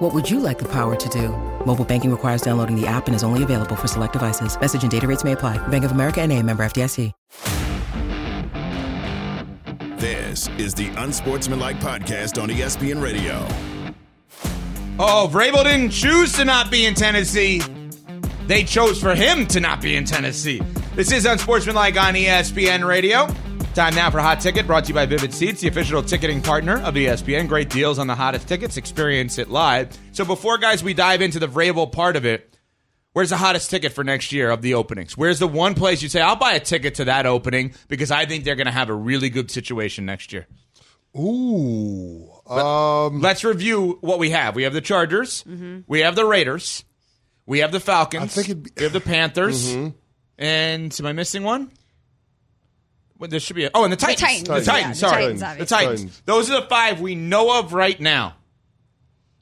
[0.00, 1.28] What would you like the power to do?
[1.66, 4.58] Mobile banking requires downloading the app and is only available for select devices.
[4.58, 5.58] Message and data rates may apply.
[5.68, 7.12] Bank of America and a member FDIC.
[9.98, 13.46] This is the Unsportsmanlike Podcast on ESPN Radio.
[14.98, 17.60] Oh, Vrabel didn't choose to not be in Tennessee.
[18.46, 20.62] They chose for him to not be in Tennessee.
[20.94, 23.28] This is Unsportsmanlike on ESPN Radio.
[23.74, 26.82] Time now for Hot Ticket, brought to you by Vivid Seats, the official ticketing partner
[26.82, 27.46] of ESPN.
[27.46, 28.76] Great deals on the hottest tickets.
[28.76, 29.96] Experience it live.
[30.12, 32.58] So before, guys, we dive into the Vrabel part of it,
[33.12, 35.16] where's the hottest ticket for next year of the openings?
[35.16, 38.26] Where's the one place you say, I'll buy a ticket to that opening because I
[38.26, 40.48] think they're going to have a really good situation next year?
[41.16, 42.28] Ooh.
[42.48, 44.56] Um, Let's review what we have.
[44.56, 45.44] We have the Chargers.
[45.86, 46.84] We have the Raiders.
[47.46, 48.36] We have the Falcons.
[48.36, 49.72] I think be- we have the Panthers.
[50.38, 51.70] And am I missing one?
[53.20, 53.66] Well, there should be.
[53.66, 54.20] A, oh, and the Titans.
[54.20, 54.48] Titans.
[54.48, 55.00] The Yeah, Titans.
[55.00, 55.76] the sorry, Titans, the obviously.
[55.76, 56.00] Titans.
[56.00, 56.22] Titans.
[56.26, 58.34] Those are the five we know of right now.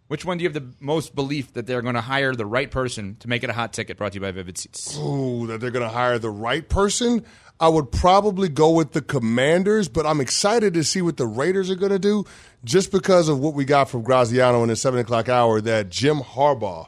[0.08, 2.70] Which one do you have the most belief that they're going to hire the right
[2.70, 3.98] person to make it a hot ticket?
[3.98, 4.96] Brought to you by Vivid Seats.
[4.98, 7.24] ooh, that they're going to hire the right person.
[7.60, 11.70] I would probably go with the Commanders, but I'm excited to see what the Raiders
[11.70, 12.24] are going to do
[12.64, 16.18] just because of what we got from Graziano in the 7 o'clock hour that Jim
[16.20, 16.86] Harbaugh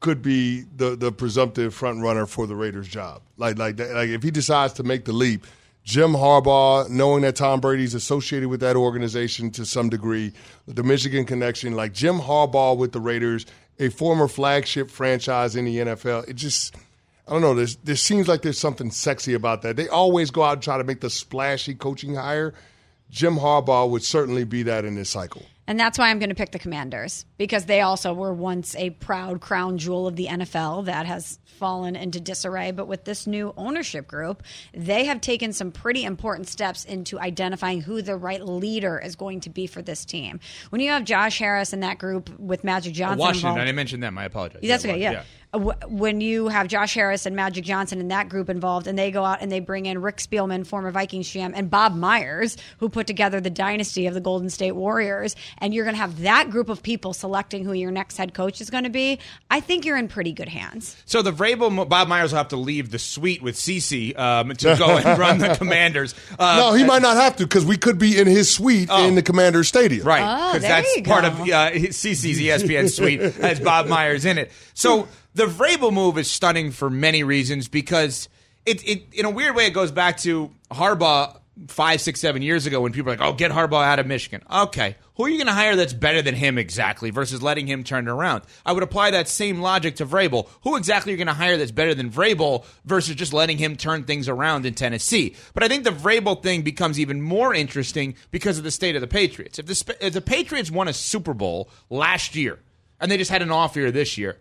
[0.00, 3.22] could be the, the presumptive front runner for the Raiders job.
[3.36, 5.46] Like, like, that- like if he decides to make the leap,
[5.84, 10.32] Jim Harbaugh, knowing that Tom Brady's associated with that organization to some degree,
[10.66, 13.46] the Michigan connection, like Jim Harbaugh with the Raiders,
[13.78, 16.76] a former flagship franchise in the NFL, it just,
[17.26, 19.76] I don't know, there's, there seems like there's something sexy about that.
[19.76, 22.54] They always go out and try to make the splashy coaching hire.
[23.10, 25.42] Jim Harbaugh would certainly be that in this cycle.
[25.66, 28.90] And that's why I'm going to pick the Commanders because they also were once a
[28.90, 32.72] proud crown jewel of the NFL that has fallen into disarray.
[32.72, 34.42] But with this new ownership group,
[34.74, 39.40] they have taken some pretty important steps into identifying who the right leader is going
[39.40, 40.40] to be for this team.
[40.70, 43.48] When you have Josh Harris in that group with Magic oh, Johnson, Washington.
[43.50, 44.18] involved- I didn't mention them.
[44.18, 44.62] I apologize.
[44.62, 45.00] that's Yeah, okay.
[45.00, 45.22] Yeah.
[45.22, 49.10] Wh- When you have Josh Harris and Magic Johnson and that group involved, and they
[49.10, 52.88] go out and they bring in Rick Spielman, former Vikings GM, and Bob Myers, who
[52.88, 56.48] put together the dynasty of the Golden State Warriors, and you're going to have that
[56.48, 59.18] group of people selecting who your next head coach is going to be,
[59.50, 60.96] I think you're in pretty good hands.
[61.04, 64.76] So the Vrabel Bob Myers will have to leave the suite with Cece um, to
[64.78, 66.14] go and run the Commanders.
[66.38, 69.16] Uh, No, he might not have to because we could be in his suite in
[69.16, 70.06] the Commander's Stadium.
[70.06, 74.38] Right, Oh, because there that's part of uh, Cece's ESPN suite has Bob Myers in
[74.38, 74.50] it.
[74.72, 78.28] So the Vrabel move is stunning for many reasons because
[78.66, 81.38] it, it in a weird way it goes back to Harbaugh
[81.68, 84.42] five, six, seven years ago when people were like, "Oh, get Harbaugh out of Michigan."
[84.50, 87.84] Okay, who are you going to hire that's better than him exactly versus letting him
[87.84, 88.42] turn it around?
[88.64, 90.48] I would apply that same logic to Vrabel.
[90.62, 93.76] Who exactly are you going to hire that's better than Vrabel versus just letting him
[93.76, 95.36] turn things around in Tennessee?
[95.54, 99.00] But I think the Vrabel thing becomes even more interesting because of the state of
[99.00, 99.58] the Patriots.
[99.58, 102.58] If the if the Patriots won a Super Bowl last year
[103.00, 104.38] and they just had an off year this year,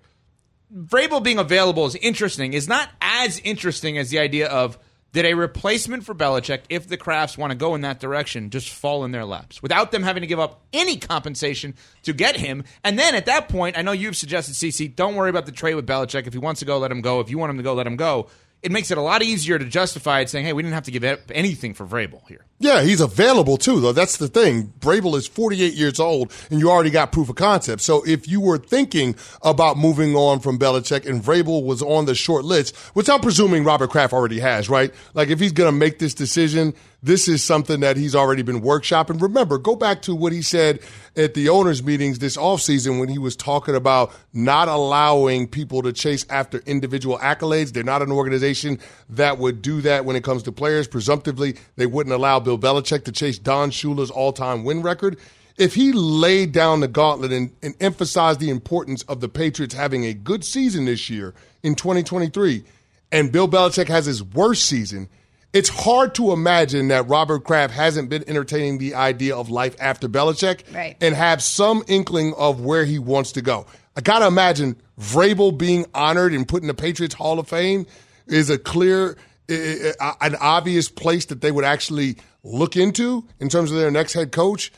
[0.75, 2.53] Vrabel being available is interesting.
[2.53, 4.77] Is not as interesting as the idea of
[5.11, 8.69] did a replacement for Belichick, if the Crafts want to go in that direction, just
[8.69, 12.63] fall in their laps without them having to give up any compensation to get him.
[12.83, 15.75] And then at that point, I know you've suggested, CC, don't worry about the trade
[15.75, 16.27] with Belichick.
[16.27, 17.19] If he wants to go, let him go.
[17.19, 18.29] If you want him to go, let him go.
[18.63, 20.91] It makes it a lot easier to justify it, saying, "Hey, we didn't have to
[20.91, 23.91] give up anything for Vrabel here." Yeah, he's available too, though.
[23.91, 24.72] That's the thing.
[24.79, 27.81] Vrabel is 48 years old, and you already got proof of concept.
[27.81, 32.13] So if you were thinking about moving on from Belichick and Vrabel was on the
[32.13, 34.94] short list, which I'm presuming Robert Kraft already has, right?
[35.16, 38.62] Like if he's going to make this decision, this is something that he's already been
[38.62, 39.22] workshopping.
[39.22, 40.79] Remember, go back to what he said
[41.16, 45.94] at the owners' meetings this offseason when he was talking about not allowing people to
[45.94, 47.73] chase after individual accolades.
[47.73, 48.79] They're not an organization
[49.09, 50.88] that would do that when it comes to players.
[50.88, 55.18] Presumptively, they wouldn't allow Bill Belichick to chase Don Shula's all time win record.
[55.57, 60.06] If he laid down the gauntlet and, and emphasized the importance of the Patriots having
[60.06, 61.33] a good season this year
[61.63, 62.63] in 2023,
[63.12, 65.09] and Bill Belichick has his worst season,
[65.53, 70.07] it's hard to imagine that Robert Kraft hasn't been entertaining the idea of life after
[70.07, 70.95] Belichick Right.
[71.01, 73.65] and have some inkling of where he wants to go.
[73.95, 77.86] I got to imagine Vrabel being honored and put in the Patriots Hall of Fame
[78.27, 79.18] is a clear,
[79.50, 84.31] an obvious place that they would actually look into in terms of their next head
[84.31, 84.71] coach.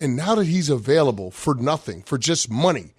[0.00, 2.92] And now that he's available for nothing, for just money,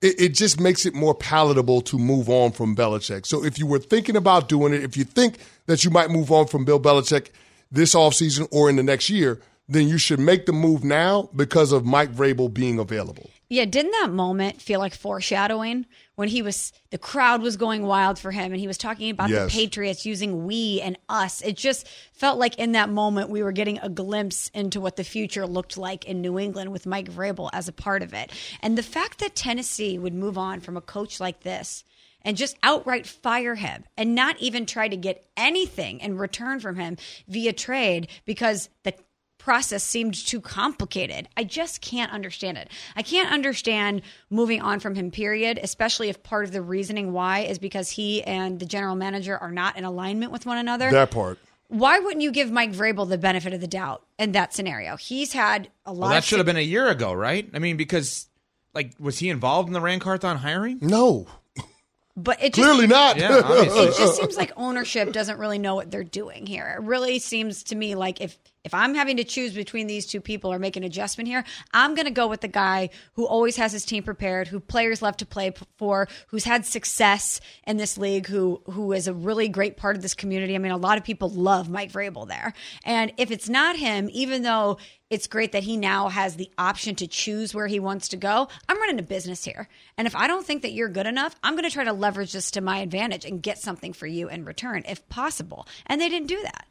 [0.00, 3.26] it, it just makes it more palatable to move on from Belichick.
[3.26, 6.30] So if you were thinking about doing it, if you think that you might move
[6.30, 7.28] on from Bill Belichick
[7.70, 11.72] this offseason or in the next year, then you should make the move now because
[11.72, 13.30] of Mike Vrabel being available.
[13.54, 15.86] Yeah, didn't that moment feel like foreshadowing
[16.16, 19.30] when he was the crowd was going wild for him and he was talking about
[19.30, 19.44] Yes.
[19.52, 21.40] the Patriots using we and us.
[21.40, 25.04] It just felt like in that moment we were getting a glimpse into what the
[25.04, 28.32] future looked like in New England with Mike Vrabel as a part of it.
[28.60, 31.84] And the fact that Tennessee would move on from a coach like this
[32.22, 36.74] and just outright fire him and not even try to get anything in return from
[36.74, 36.96] him
[37.28, 38.94] via trade because the
[39.44, 41.28] process seemed too complicated.
[41.36, 42.70] I just can't understand it.
[42.96, 44.00] I can't understand
[44.30, 48.22] moving on from him, period, especially if part of the reasoning why is because he
[48.22, 50.90] and the general manager are not in alignment with one another.
[50.90, 51.38] That part.
[51.68, 54.96] why wouldn't you give Mike Vrabel the benefit of the doubt in that scenario?
[54.96, 57.48] He's had a lot Well, that of should have been a year ago, right?
[57.52, 58.28] I mean, because
[58.74, 60.78] like was he involved in the Ran Carthon hiring?
[60.80, 61.26] No,
[62.16, 63.16] but it just, clearly not.
[63.16, 66.76] Yeah, it just seems like ownership doesn't really know what they're doing here.
[66.78, 70.20] It really seems to me like if if I'm having to choose between these two
[70.20, 73.56] people or make an adjustment here, I'm going to go with the guy who always
[73.56, 77.98] has his team prepared, who players love to play for, who's had success in this
[77.98, 80.54] league, who who is a really great part of this community.
[80.54, 84.08] I mean, a lot of people love Mike Vrabel there, and if it's not him,
[84.12, 84.78] even though
[85.10, 88.48] it's great that he now has the option to choose where he wants to go.
[88.68, 89.68] I'm running a business here.
[89.96, 92.32] And if I don't think that you're good enough, I'm going to try to leverage
[92.32, 95.68] this to my advantage and get something for you in return if possible.
[95.86, 96.66] And they didn't do that.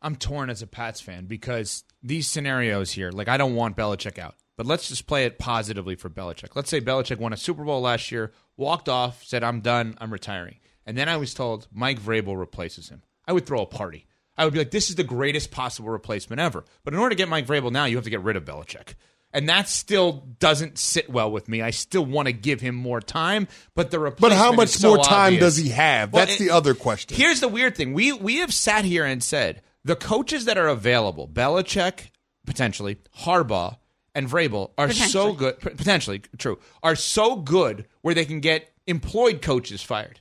[0.00, 4.18] I'm torn as a Pats fan because these scenarios here, like I don't want Belichick
[4.18, 6.54] out, but let's just play it positively for Belichick.
[6.54, 10.12] Let's say Belichick won a Super Bowl last year, walked off, said, I'm done, I'm
[10.12, 10.58] retiring.
[10.86, 13.02] And then I was told Mike Vrabel replaces him.
[13.26, 14.06] I would throw a party.
[14.36, 16.64] I would be like, this is the greatest possible replacement ever.
[16.84, 18.94] But in order to get Mike Vrabel now, you have to get rid of Belichick.
[19.32, 21.60] And that still doesn't sit well with me.
[21.60, 24.32] I still want to give him more time, but the replacement.
[24.32, 25.40] But how much so more time obvious.
[25.40, 26.12] does he have?
[26.12, 27.14] Well, That's it- the other question.
[27.16, 27.92] Here's the weird thing.
[27.92, 32.10] We we have sat here and said the coaches that are available, Belichick,
[32.46, 33.76] potentially, Harbaugh,
[34.14, 39.42] and Vrabel are so good potentially true, are so good where they can get employed
[39.42, 40.20] coaches fired.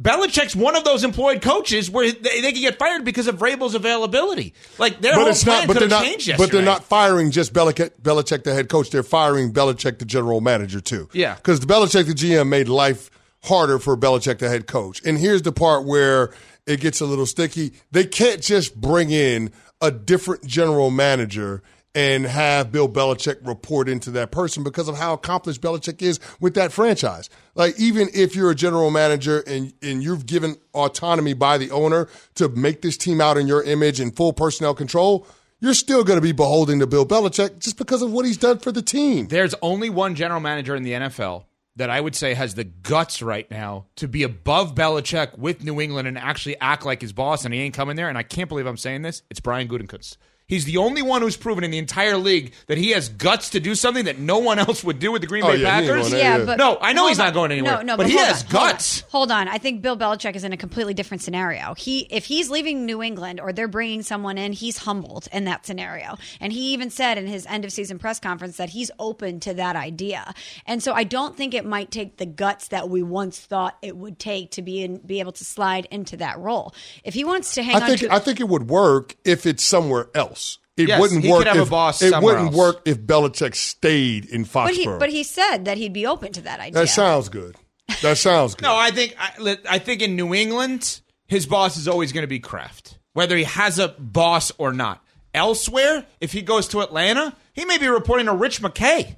[0.00, 3.74] Belichick's one of those employed coaches where they, they can get fired because of Vrabel's
[3.74, 4.54] availability.
[4.78, 5.66] Like their but whole it's plan not.
[5.66, 6.08] But could they're have not.
[6.08, 8.90] changed But they're not firing just Belichick, Belichick, the head coach.
[8.90, 11.08] They're firing Belichick, the general manager, too.
[11.12, 11.34] Yeah.
[11.34, 13.10] because the Belichick, the GM, made life
[13.48, 15.02] harder for Belichick, the head coach.
[15.04, 16.32] And here's the part where
[16.66, 17.72] it gets a little sticky.
[17.90, 19.50] They can't just bring in
[19.80, 21.62] a different general manager
[21.94, 26.54] and have Bill Belichick report into that person because of how accomplished Belichick is with
[26.54, 27.30] that franchise.
[27.54, 32.08] Like even if you're a general manager and and you've given autonomy by the owner
[32.34, 35.26] to make this team out in your image and full personnel control,
[35.60, 38.58] you're still going to be beholden to Bill Belichick just because of what he's done
[38.58, 39.26] for the team.
[39.26, 41.44] There's only one general manager in the NFL
[41.78, 45.80] that I would say has the guts right now to be above Belichick with New
[45.80, 48.08] England and actually act like his boss, and he ain't coming there.
[48.08, 49.22] And I can't believe I'm saying this.
[49.30, 50.16] It's Brian Gutekunst.
[50.48, 53.60] He's the only one who's proven in the entire league that he has guts to
[53.60, 56.10] do something that no one else would do with the Green Oh, Bay yeah, Packers.
[56.10, 56.44] Yeah, yeah.
[56.46, 58.48] but No, I know hold he's not going anywhere, No, no, but he has on,
[58.48, 58.70] hold on.
[58.70, 59.00] guts.
[59.12, 59.46] Hold on.
[59.48, 61.74] I think Bill Belichick is in a completely different scenario.
[61.74, 65.66] He, if he's leaving New England or they're bringing someone in, he's humbled in that
[65.66, 66.16] scenario.
[66.40, 69.52] And he even said in his end of season press conference that he's open to
[69.52, 70.32] that idea.
[70.64, 73.98] And so I don't think it might take the guts that we once thought it
[73.98, 76.74] would take to be in, be able to slide into that role.
[77.04, 79.44] If he wants to hang I on think to, I think it would work if
[79.44, 80.37] it's somewhere else.
[80.78, 82.54] It Yes, wouldn't he work could have a if boss it wouldn't else.
[82.56, 84.64] work if Belichick stayed in Foxborough.
[84.66, 86.80] but he, but he said that he'd be open to that idea.
[86.80, 87.56] that sounds good.
[88.02, 88.62] That sounds good.
[88.64, 92.28] No, I think I, I think in New England, his boss is always going to
[92.28, 95.04] be Kraft, whether he has a boss or not.
[95.34, 99.16] Elsewhere, if he goes to Atlanta, he may be reporting to Rich McKay.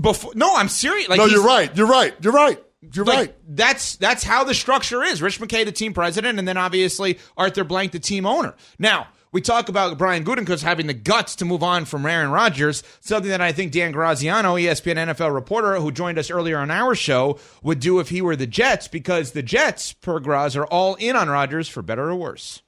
[0.00, 1.08] Before, no, I'm serious.
[1.08, 1.74] Like no, you're right.
[1.76, 2.14] You're right.
[2.20, 2.62] You're right.
[2.94, 3.34] You're Like, right.
[3.48, 5.20] That's that's how the structure is.
[5.20, 8.54] Rich McKay, the team president, and then obviously Arthur Blank, the team owner.
[8.78, 12.82] Now we talk about Brian Gutekunst having the guts to move on from Aaron Rodgers,
[13.00, 16.94] something that I think Dan Graziano, ESPN NFL reporter, who joined us earlier on our
[16.94, 20.94] show, would do if he were the Jets, because the Jets, per Graz, are all
[20.96, 22.62] in on Rodgers for better or worse.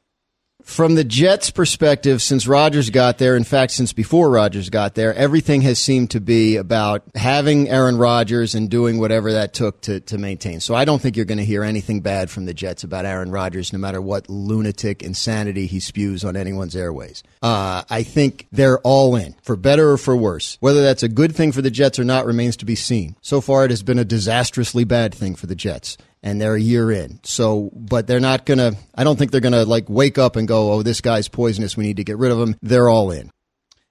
[0.64, 5.14] From the Jets' perspective, since Rodgers got there, in fact, since before Rodgers got there,
[5.14, 10.00] everything has seemed to be about having Aaron Rodgers and doing whatever that took to,
[10.00, 10.60] to maintain.
[10.60, 13.30] So I don't think you're going to hear anything bad from the Jets about Aaron
[13.30, 17.22] Rodgers, no matter what lunatic insanity he spews on anyone's airways.
[17.42, 20.56] Uh, I think they're all in, for better or for worse.
[20.60, 23.16] Whether that's a good thing for the Jets or not remains to be seen.
[23.20, 26.60] So far, it has been a disastrously bad thing for the Jets and they're a
[26.60, 27.20] year in.
[27.22, 30.36] So, but they're not going to, I don't think they're going to like wake up
[30.36, 31.76] and go, oh, this guy's poisonous.
[31.76, 32.56] We need to get rid of him.
[32.62, 33.30] They're all in.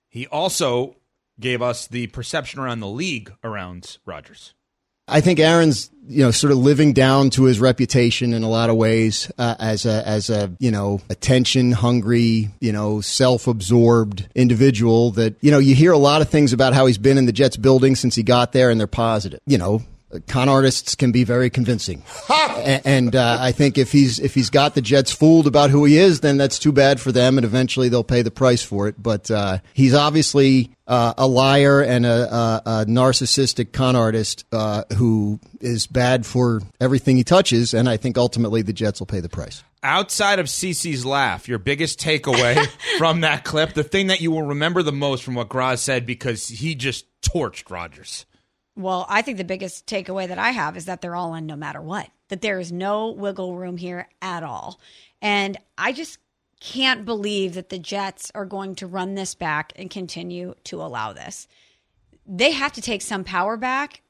[0.07, 0.95] He also
[1.39, 4.53] gave us the perception around the league around Rodgers.
[5.09, 8.69] I think Aaron's you know sort of living down to his reputation in a lot
[8.69, 14.27] of ways uh, as a as a you know attention hungry you know self absorbed
[14.35, 17.25] individual that you know you hear a lot of things about how he's been in
[17.25, 19.81] the Jets building since he got there and they're positive you know
[20.27, 24.49] con artists can be very convincing, and, and uh, I think if he's if he's
[24.49, 27.45] got the Jets fooled about who he is, then that's too bad for them, and
[27.45, 29.01] eventually they'll pay the price for it.
[29.01, 34.83] But uh, he's obviously uh, a liar and a, a, a narcissistic con artist uh,
[34.97, 39.19] who is bad for everything he touches, and I think ultimately the Jets will pay
[39.19, 39.63] the price.
[39.83, 44.43] Outside of CC's laugh, your biggest takeaway from that clip, the thing that you will
[44.43, 48.25] remember the most from what Graz said because he just torched Rodgers.
[48.79, 51.57] Well, I think the biggest takeaway that I have is that they're all in no
[51.57, 54.79] matter what, that there is no wiggle room here at all.
[55.21, 56.17] And I just
[56.61, 61.11] can't believe that the Jets are going to run this back and continue to allow
[61.11, 61.45] this.
[62.25, 64.01] They have to take some power back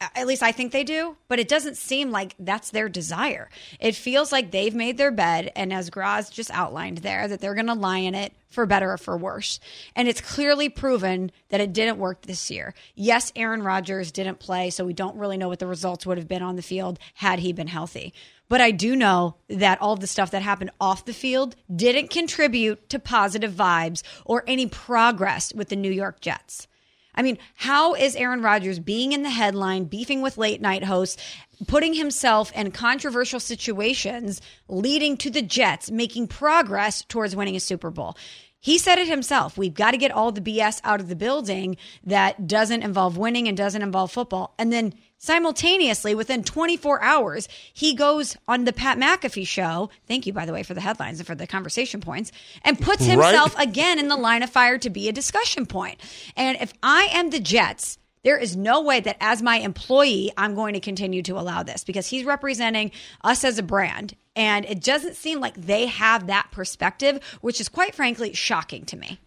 [0.00, 3.48] at least I think they do, but it doesn't seem like that's their desire.
[3.80, 7.54] It feels like they've made their bed, and as Graz just outlined there, that they're
[7.54, 9.58] going to lie in it for better or for worse.
[9.94, 12.74] And it's clearly proven that it didn't work this year.
[12.94, 16.28] Yes, Aaron Rodgers didn't play, so we don't really know what the results would have
[16.28, 18.12] been on the field had he been healthy.
[18.48, 22.88] But I do know that all the stuff that happened off the field didn't contribute
[22.90, 26.68] to positive vibes or any progress with the New York Jets.
[27.16, 31.22] I mean, how is Aaron Rodgers being in the headline, beefing with late night hosts,
[31.66, 37.90] putting himself in controversial situations, leading to the Jets making progress towards winning a Super
[37.90, 38.16] Bowl?
[38.60, 39.56] He said it himself.
[39.56, 43.46] We've got to get all the BS out of the building that doesn't involve winning
[43.46, 44.54] and doesn't involve football.
[44.58, 49.90] And then simultaneously, within 24 hours, he goes on the Pat McAfee show.
[50.06, 52.32] Thank you, by the way, for the headlines and for the conversation points,
[52.62, 53.68] and puts himself right?
[53.68, 56.00] again in the line of fire to be a discussion point.
[56.36, 60.56] And if I am the Jets, there is no way that as my employee, I'm
[60.56, 62.90] going to continue to allow this because he's representing
[63.22, 64.16] us as a brand.
[64.34, 68.96] And it doesn't seem like they have that perspective, which is quite frankly shocking to
[68.96, 69.20] me.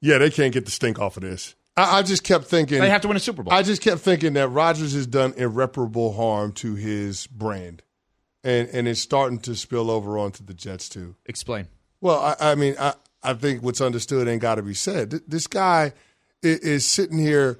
[0.00, 1.54] Yeah, they can't get the stink off of this.
[1.76, 3.52] I, I just kept thinking they have to win a Super Bowl.
[3.52, 7.82] I just kept thinking that Rodgers has done irreparable harm to his brand,
[8.44, 11.16] and and it's starting to spill over onto the Jets too.
[11.26, 11.68] Explain.
[12.00, 15.22] Well, I, I mean, I I think what's understood ain't got to be said.
[15.26, 15.92] This guy
[16.42, 17.58] is, is sitting here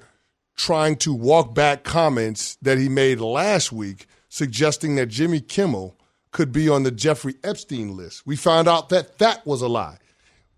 [0.55, 5.97] trying to walk back comments that he made last week, suggesting that Jimmy Kimmel
[6.31, 8.25] could be on the Jeffrey Epstein list.
[8.25, 9.97] We found out that that was a lie.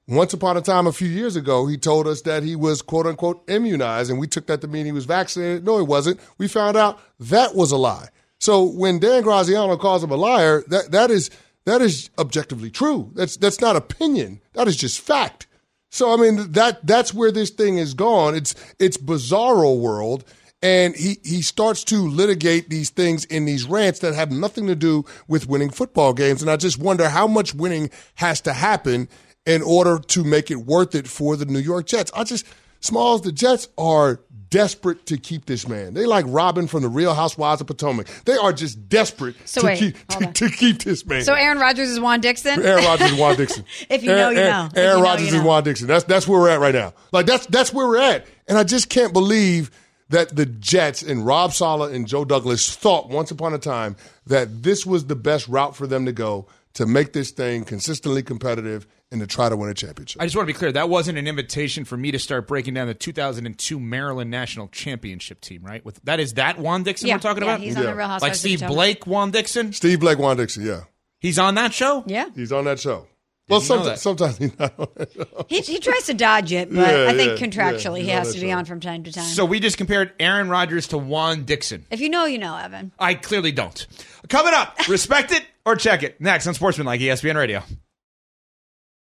[0.07, 3.07] Once upon a time, a few years ago, he told us that he was quote
[3.07, 5.65] unquote immunized, and we took that to mean he was vaccinated.
[5.65, 6.19] No, he wasn't.
[6.38, 8.09] We found out that was a lie.
[8.39, 11.31] So when Dan Graziano calls him a liar, that, that is
[11.65, 13.09] that is objectively true.
[13.15, 14.41] That's that's not opinion.
[14.53, 15.47] That is just fact.
[15.89, 18.35] So I mean that that's where this thing is gone.
[18.35, 20.24] It's it's bizarro world.
[20.62, 24.75] And he, he starts to litigate these things in these rants that have nothing to
[24.75, 26.41] do with winning football games.
[26.41, 29.07] And I just wonder how much winning has to happen
[29.45, 32.11] in order to make it worth it for the New York Jets.
[32.15, 32.45] I just,
[32.79, 35.93] Smalls, the Jets are desperate to keep this man.
[35.93, 38.07] They like Robyn from the Real Housewives of Potomac.
[38.25, 41.23] They are just desperate so to, wait, keep, to, to, keep this man.
[41.23, 42.61] So Aaron Rodgers is Juan Dixon.
[42.63, 43.65] Aaron Rodgers is Juan Dixon.
[43.89, 44.69] if you know, you know.
[44.75, 45.87] Aaron, Rodgers is Juan Dixon.
[45.87, 46.93] That's that's where we're at right now.
[47.11, 48.27] Like that's that's where we're at.
[48.47, 49.71] And I just can't believe
[50.09, 53.95] that the Jets and Rob Saleh and Joe Douglas thought once upon a time
[54.27, 58.21] that this was the best route for them to go to make this thing consistently
[58.21, 60.21] competitive and to try to win a championship.
[60.21, 62.74] I just want to be clear that wasn't an invitation for me to start breaking
[62.74, 65.83] down the 2002 Maryland National Championship team, right?
[65.85, 67.62] With that is that Juan Dixon yeah, we're talking yeah, about?
[67.62, 69.74] He's on the Real Housewives like Steve Blake, Juan Dixon.
[69.74, 70.81] Steve Blake, Juan Dixon, yeah.
[71.19, 72.03] He's on that show.
[72.07, 73.07] Yeah, he's on that show.
[73.47, 75.45] Well, sometimes, sometimes he's not on that show.
[75.47, 78.39] He, he tries to dodge it, but yeah, I think yeah, contractually he has to
[78.39, 78.57] be show.
[78.57, 79.24] on from time to time.
[79.24, 81.85] So we just compared Aaron Rodgers to Juan Dixon.
[81.91, 82.91] If you know, you know, Evan.
[82.97, 83.85] I clearly don't.
[84.29, 86.19] Coming up, respect it or check it.
[86.19, 87.62] Next on Sportsman like ESPN Radio.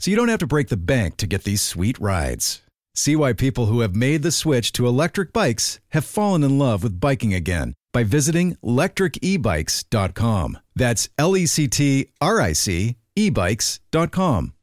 [0.00, 2.62] so you don't have to break the bank to get these sweet rides.
[2.94, 6.82] See why people who have made the switch to electric bikes have fallen in love
[6.82, 10.58] with biking again by visiting lectricebikes.com.
[10.74, 14.54] That's L E C T R I C ebikes.com.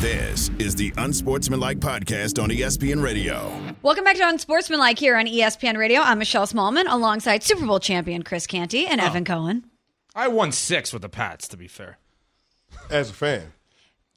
[0.00, 3.50] This is the Unsportsmanlike Podcast on ESPN Radio.
[3.82, 6.00] Welcome back to Unsportsmanlike here on ESPN Radio.
[6.02, 9.04] I'm Michelle Smallman alongside Super Bowl champion Chris Canty and oh.
[9.04, 9.64] Evan Cohen.
[10.14, 11.98] I won six with the Pats, to be fair.
[12.90, 13.52] As a fan,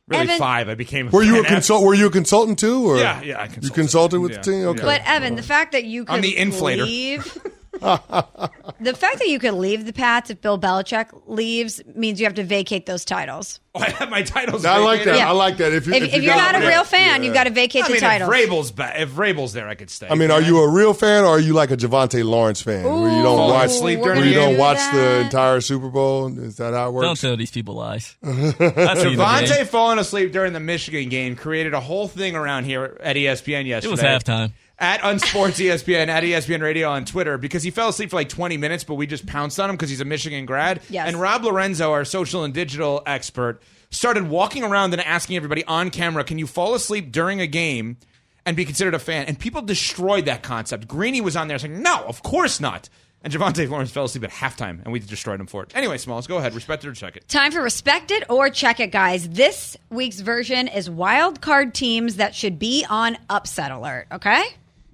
[0.09, 0.69] Really Evan- five.
[0.69, 1.09] I became.
[1.11, 1.83] were you a fan consult?
[1.83, 2.89] Were you a consultant too?
[2.89, 3.73] Or Yeah, yeah, I You consulted.
[3.75, 4.67] consulted with Yeah, the team.
[4.69, 4.81] Okay.
[4.81, 6.83] But Evan, the fact that you could I'm the inflator.
[6.85, 7.37] leave,
[7.81, 12.33] the fact that you could leave the Pats if Bill Belichick leaves means you have
[12.35, 13.59] to vacate those titles.
[13.75, 14.65] Oh, I have my titles.
[14.65, 15.15] I like that.
[15.17, 15.29] Yeah.
[15.29, 15.71] I like that.
[15.73, 17.25] If, you, If, if, if, you you're got- not a yeah, real fan, yeah.
[17.25, 18.29] you've got to vacate I the mean, titles.
[18.33, 20.07] if Vrabel's, ba- if Vrabel's there, I could stay.
[20.09, 22.83] I mean, are you a real fan or are you like a Javante Lawrence fan,
[22.83, 24.93] where you don't watch, asleep where the you don't do watch that.
[24.95, 26.35] the entire Super Bowl?
[26.39, 27.03] Is that how it works?
[27.03, 27.21] Don't works?
[27.21, 28.17] tell these people lies.
[28.23, 29.69] That's what you Devontae did.
[29.69, 33.87] falling asleep during the Michigan game created a whole thing around here at ESPN yesterday.
[33.87, 34.51] It was halftime.
[34.81, 38.55] At Unsports ESPN, at ESPN Radio on Twitter, because he fell asleep for like 20
[38.55, 40.81] minutes, but we just pounced on him because he's a Michigan grad.
[40.89, 41.07] Yes.
[41.07, 45.89] And Rob Lorenzo, our social and digital expert, started walking around and asking everybody on
[45.89, 47.97] camera, can you fall asleep during a game
[48.45, 49.25] and be considered a fan?
[49.25, 50.87] And people destroyed that concept.
[50.87, 52.87] Greeny was on there saying, no, of course not.
[53.21, 55.75] And Javante Lawrence fell asleep at halftime, and we destroyed him for it.
[55.75, 56.55] Anyway, Smalls, go ahead.
[56.55, 57.27] Respect it or check it.
[57.27, 59.27] Time for respect it or check it, guys.
[59.27, 64.07] This week's version is wild card teams that should be on upset alert.
[64.13, 64.41] Okay.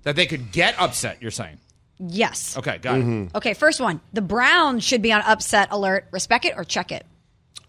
[0.05, 1.59] That they could get upset, you're saying.
[1.99, 2.57] Yes.
[2.57, 3.03] Okay, got it.
[3.03, 3.37] Mm-hmm.
[3.37, 4.01] Okay, first one.
[4.13, 6.07] The Browns should be on upset alert.
[6.11, 7.05] Respect it or check it.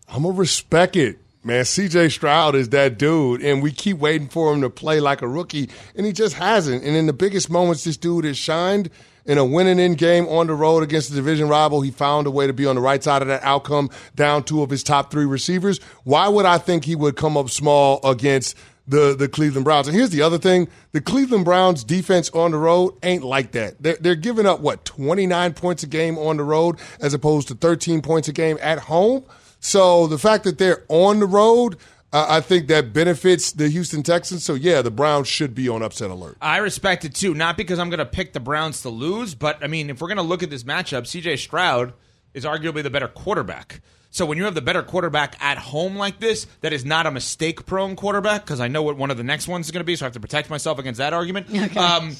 [0.09, 1.64] I'm gonna respect it, man.
[1.64, 5.28] CJ Stroud is that dude, and we keep waiting for him to play like a
[5.28, 6.85] rookie, and he just hasn't.
[6.85, 8.90] And in the biggest moments, this dude has shined.
[9.25, 12.31] In a winning end game on the road against the division rival, he found a
[12.31, 15.11] way to be on the right side of that outcome, down two of his top
[15.11, 15.81] three receivers.
[16.05, 19.88] Why would I think he would come up small against the the Cleveland Browns?
[19.88, 23.83] And here's the other thing: the Cleveland Browns defense on the road ain't like that.
[23.83, 27.55] They're, they're giving up what 29 points a game on the road, as opposed to
[27.55, 29.25] 13 points a game at home.
[29.61, 31.77] So the fact that they're on the road,
[32.12, 34.44] uh, I think that benefits the Houston Texans.
[34.44, 36.37] So yeah, the Browns should be on upset alert.
[36.40, 39.62] I respect it too, not because I'm going to pick the Browns to lose, but
[39.62, 41.92] I mean, if we're going to look at this matchup, CJ Stroud
[42.33, 43.81] is arguably the better quarterback.
[44.16, 47.11] So when you have the better quarterback at home like this, that is not a
[47.11, 49.85] mistake prone quarterback, because I know what one of the next ones is going to
[49.85, 51.48] be, so I have to protect myself against that argument.
[51.76, 52.16] Um,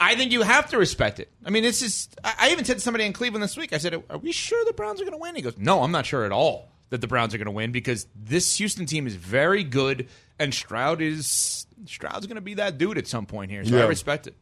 [0.00, 1.30] I think you have to respect it.
[1.44, 3.78] I mean, it's just, I, I even said to somebody in Cleveland this week, I
[3.78, 5.36] said, Are we sure the Browns are going to win?
[5.36, 7.70] He goes, No, I'm not sure at all that the Browns are going to win
[7.70, 10.08] because this Houston team is very good,
[10.40, 13.64] and Stroud is, Stroud's going to be that dude at some point here.
[13.64, 14.34] So I respect it.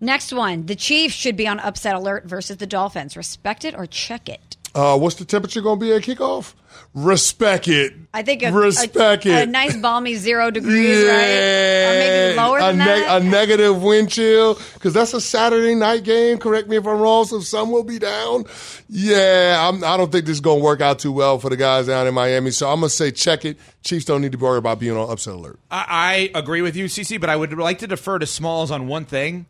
[0.00, 0.66] Next one.
[0.66, 3.16] The Chiefs should be on upset alert versus the Dolphins.
[3.16, 4.53] Respect it or check it.
[4.74, 6.54] Uh, what's the temperature going to be at kickoff?
[6.94, 7.92] Respect it.
[8.12, 9.48] I think a, respect a, it.
[9.48, 11.12] a nice balmy zero degrees, right?
[11.12, 13.22] Or maybe lower a than that.
[13.22, 16.38] a negative wind chill because that's a Saturday night game.
[16.38, 17.24] Correct me if I'm wrong.
[17.24, 18.44] So some will be down.
[18.88, 21.56] Yeah, I'm, I don't think this is going to work out too well for the
[21.56, 22.52] guys down in Miami.
[22.52, 23.58] So I'm gonna say check it.
[23.82, 25.58] Chiefs don't need to worry about being on upset alert.
[25.70, 28.86] I, I agree with you, CC, but I would like to defer to Smalls on
[28.86, 29.46] one thing.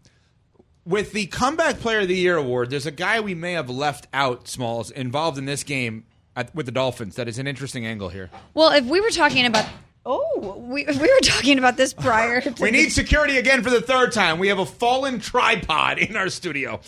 [0.86, 4.06] With the Comeback Player of the Year award, there's a guy we may have left
[4.12, 6.04] out, Smalls, involved in this game
[6.36, 7.16] at, with the Dolphins.
[7.16, 8.28] That is an interesting angle here.
[8.52, 9.66] well, if we were talking about.
[10.06, 13.80] Oh, we, we were talking about this prior to We need security again for the
[13.80, 14.38] third time.
[14.38, 16.78] We have a fallen tripod in our studio.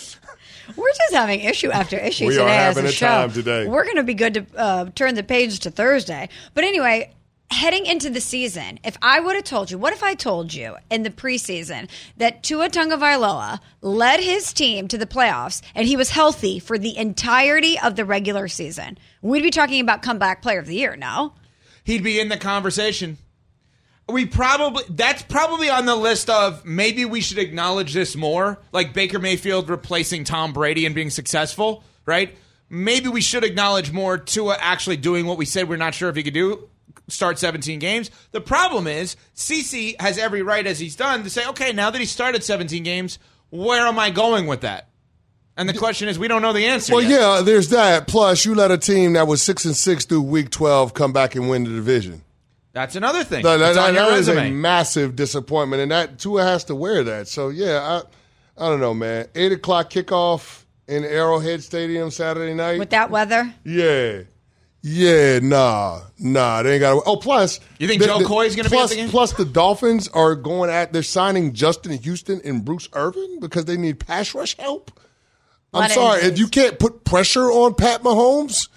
[0.76, 3.06] We're just having issue after issue We today are as a a show.
[3.06, 3.66] time today.
[3.66, 6.28] We're going to be good to uh, turn the page to Thursday.
[6.52, 7.14] But anyway,
[7.50, 10.76] heading into the season, if I would have told you, what if I told you
[10.90, 16.10] in the preseason that Tua Tagovailoa led his team to the playoffs and he was
[16.10, 18.98] healthy for the entirety of the regular season?
[19.22, 21.34] We'd be talking about comeback player of the year, no?
[21.84, 23.18] He'd be in the conversation.
[24.08, 28.92] We probably that's probably on the list of maybe we should acknowledge this more, like
[28.92, 32.36] Baker Mayfield replacing Tom Brady and being successful, right?
[32.68, 36.14] Maybe we should acknowledge more Tua actually doing what we said we're not sure if
[36.14, 36.68] he could do,
[37.08, 38.10] start 17 games.
[38.32, 41.98] The problem is CC has every right as he's done to say, okay, now that
[41.98, 43.18] he started 17 games,
[43.50, 44.88] where am I going with that?
[45.58, 46.92] And the question is, we don't know the answer.
[46.92, 47.18] Well, yet.
[47.18, 48.06] yeah, there's that.
[48.06, 51.34] Plus, you let a team that was six and six through week 12 come back
[51.34, 52.22] and win the division.
[52.74, 53.42] that's another thing.
[53.42, 57.26] That, that- It's that is a massive disappointment, and that Tua has to wear that.
[57.28, 58.02] So yeah,
[58.58, 59.28] I, I don't know, man.
[59.34, 62.78] Eight o'clock kickoff in Arrowhead Stadium Saturday night.
[62.78, 63.54] With that weather?
[63.64, 64.24] yeah,
[64.88, 66.62] yeah, nah, nah.
[66.62, 66.94] They ain't got.
[66.94, 69.08] to Oh, plus, You think Joe Coy's gonna be at plus, the game?
[69.08, 70.92] Plus, the Dolphins are going at.
[70.92, 74.92] They're signing Justin Houston and Bruce Irvin because they need pass rush help.
[75.74, 78.68] I'm sorry, if you can't put pressure on Pat Mahomes.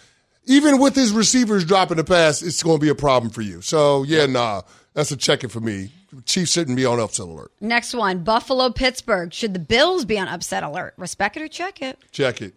[0.45, 3.61] even with his receivers dropping the pass, it's going to be a problem for you.
[3.61, 4.63] So yeah, nah,
[4.95, 5.91] that's a check it for me.
[6.25, 7.51] Chiefs shouldn't be on upset alert.
[7.61, 9.31] Next one Buffalo, Pittsburgh.
[9.31, 10.95] Should the Bills be on upset alert?
[10.97, 11.99] Respect it or check it?
[12.11, 12.55] Check it.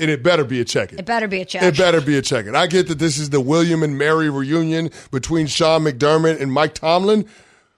[0.00, 1.00] And it better be a check it.
[1.00, 1.62] It better be a check.
[1.62, 2.46] It better be a check.
[2.48, 6.74] I get that this is the William and Mary reunion between Sean McDermott and Mike
[6.74, 7.26] Tomlin,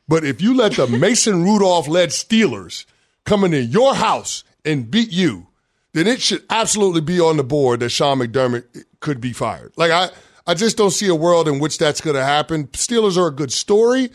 [0.06, 2.85] but if you let the Mason Rudolph led Steelers
[3.24, 5.46] come into your house and beat you,
[5.92, 9.72] then it should absolutely be on the board that Sean McDermott could be fired.
[9.76, 10.11] Like I,
[10.46, 12.66] I just don't see a world in which that's going to happen.
[12.68, 14.11] Steelers are a good story,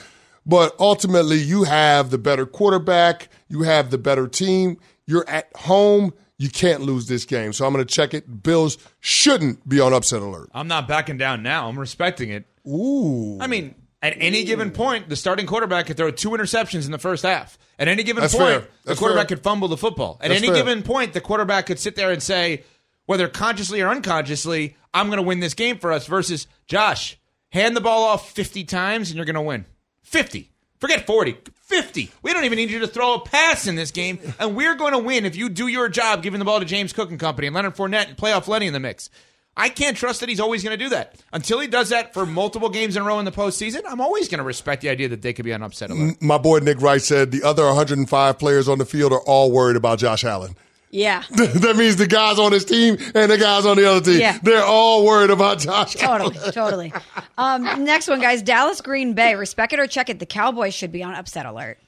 [0.46, 4.78] but ultimately you have the better quarterback, you have the better team.
[5.08, 6.14] You're at home.
[6.38, 7.54] You can't lose this game.
[7.54, 8.44] So I'm going to check it.
[8.44, 10.50] Bills shouldn't be on upset alert.
[10.54, 11.70] I'm not backing down now.
[11.70, 12.46] I'm respecting it.
[12.68, 13.40] Ooh.
[13.40, 16.98] I mean, at any given point, the starting quarterback could throw two interceptions in the
[16.98, 17.58] first half.
[17.80, 19.38] At any given That's point, the quarterback fair.
[19.38, 20.18] could fumble the football.
[20.22, 20.58] At That's any fair.
[20.58, 22.64] given point, the quarterback could sit there and say,
[23.06, 27.18] whether consciously or unconsciously, I'm going to win this game for us versus Josh,
[27.50, 29.66] hand the ball off 50 times and you're going to win.
[30.04, 30.52] 50.
[30.86, 31.36] Forget 40.
[31.64, 32.12] 50.
[32.22, 34.92] We don't even need you to throw a pass in this game, and we're going
[34.92, 37.48] to win if you do your job giving the ball to James Cook and company
[37.48, 39.10] and Leonard Fournette and playoff Lenny in the mix.
[39.58, 41.24] I can't trust that he's always going to do that.
[41.34, 44.30] Until he does that for multiple games in a row in the postseason, I'm always
[44.30, 46.22] going to respect the idea that they could be an upset alert.
[46.22, 49.76] My boy Nick Wright said the other 105 players on the field are all worried
[49.76, 50.56] about Josh Allen.
[50.96, 51.24] Yeah.
[51.32, 54.22] that means the guys on his team and the guys on the other team.
[54.22, 54.40] Yeah.
[54.42, 55.96] They're all worried about Josh.
[55.96, 56.94] Totally, totally.
[57.38, 58.42] Um, next one, guys.
[58.42, 59.36] Dallas Green Bay.
[59.36, 60.20] Respect it or check it.
[60.20, 61.80] The Cowboys should be on upset alert.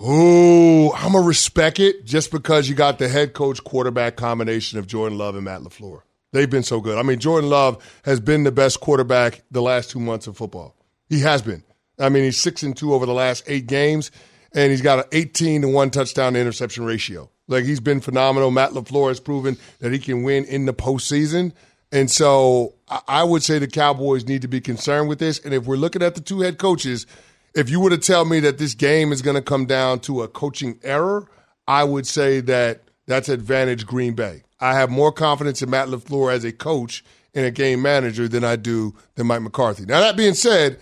[0.00, 4.78] Ooh, I'm going to respect it just because you got the head coach quarterback combination
[4.78, 6.02] of Jordan Love and Matt LaFleur.
[6.30, 6.96] They've been so good.
[6.96, 10.76] I mean, Jordan Love has been the best quarterback the last two months of football.
[11.08, 11.64] He has been.
[11.98, 14.12] I mean, he's six and two over the last eight games,
[14.54, 17.28] and he's got an 18 to one touchdown to interception ratio.
[17.50, 18.50] Like he's been phenomenal.
[18.50, 21.52] Matt LaFleur has proven that he can win in the postseason.
[21.92, 22.74] And so
[23.08, 25.40] I- would say the Cowboys need to be concerned with this.
[25.40, 27.06] And if we're looking at the two head coaches,
[27.54, 30.22] if you were to tell me that this game is going to come down to
[30.22, 31.26] a coaching error,
[31.66, 34.44] I would say that that's advantage Green Bay.
[34.60, 38.44] I have more confidence in Matt LaFleur as a coach and a game manager than
[38.44, 39.84] I do than Mike McCarthy.
[39.86, 40.78] Now, that being said,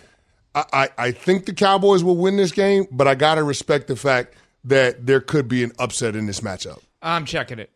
[0.55, 3.87] I, I, I think the Cowboys will win this game, but I got to respect
[3.87, 4.35] the fact
[4.69, 6.81] that there could be an upset in this matchup.
[7.03, 7.71] I'm checking it.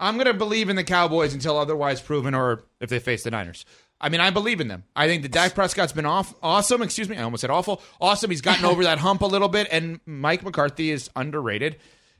[0.00, 3.30] I'm going to believe in the Cowboys until otherwise proven, or if they face the
[3.30, 3.64] Niners.
[4.00, 4.84] I mean, I believe in them.
[4.94, 6.82] I think the Dak Prescott's been off, awesome.
[6.82, 7.82] Excuse me, I almost said awful.
[8.00, 8.30] Awesome.
[8.30, 11.76] He's gotten over that hump a little bit, and Mike McCarthy is underrated.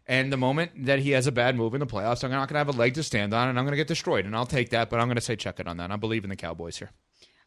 [0.07, 2.55] And the moment that he has a bad move in the playoffs, I'm not going
[2.55, 4.25] to have a leg to stand on, and I'm going to get destroyed.
[4.25, 5.93] And I'll take that, but I'm going to say check it on that.
[5.93, 6.91] I believe in the Cowboys here.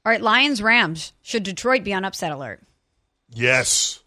[0.05, 1.11] All right, Lions Rams.
[1.21, 2.61] Should Detroit be on upset alert?
[3.33, 4.00] Yes.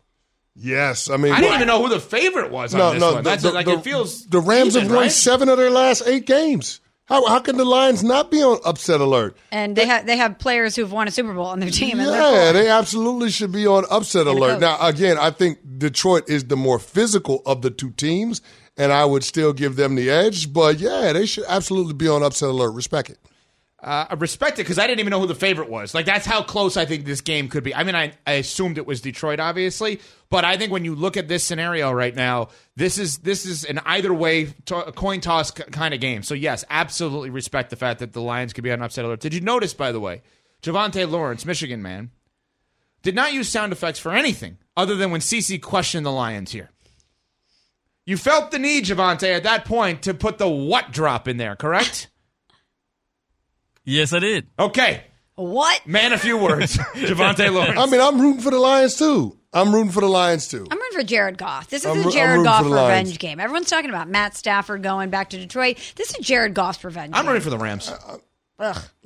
[0.56, 1.10] Yes.
[1.10, 3.24] I mean, I didn't even know who the favorite was on this one.
[3.24, 5.12] That's like it feels the Rams even, have won right?
[5.12, 6.80] seven of their last eight games.
[7.06, 9.36] How, how can the Lions not be on upset alert?
[9.52, 11.98] And they have they have players who've won a Super Bowl on their team.
[11.98, 12.52] Yeah, cool.
[12.54, 14.60] they absolutely should be on upset a alert.
[14.60, 18.40] Now, again, I think Detroit is the more physical of the two teams,
[18.78, 20.50] and I would still give them the edge.
[20.52, 22.70] But yeah, they should absolutely be on upset alert.
[22.70, 23.18] Respect it.
[23.84, 25.94] Uh, I respect it because I didn't even know who the favorite was.
[25.94, 27.74] Like that's how close I think this game could be.
[27.74, 31.18] I mean, I, I assumed it was Detroit, obviously, but I think when you look
[31.18, 35.50] at this scenario right now, this is this is an either way to- coin toss
[35.50, 36.22] k- kind of game.
[36.22, 39.20] So yes, absolutely respect the fact that the Lions could be on upset alert.
[39.20, 40.22] Did you notice, by the way,
[40.62, 42.10] Javante Lawrence, Michigan man,
[43.02, 46.70] did not use sound effects for anything other than when CC questioned the Lions here.
[48.06, 51.54] You felt the need, Javante, at that point to put the what drop in there,
[51.54, 52.08] correct?
[53.84, 54.46] Yes, I did.
[54.58, 55.02] Okay.
[55.36, 55.86] What?
[55.86, 56.76] Man, a few words.
[56.94, 57.78] Javante Lawrence.
[57.78, 59.36] I mean, I'm rooting for the Lions too.
[59.52, 60.66] I'm rooting for the Lions too.
[60.70, 61.68] I'm rooting for Jared Goff.
[61.70, 63.08] This is I'm a Jared Goff for Lions.
[63.08, 63.40] revenge game.
[63.40, 65.78] Everyone's talking about Matt Stafford going back to Detroit.
[65.96, 67.12] This is Jared Goff's revenge.
[67.14, 67.28] I'm game.
[67.32, 67.90] rooting for the Rams.
[68.08, 68.20] Ugh.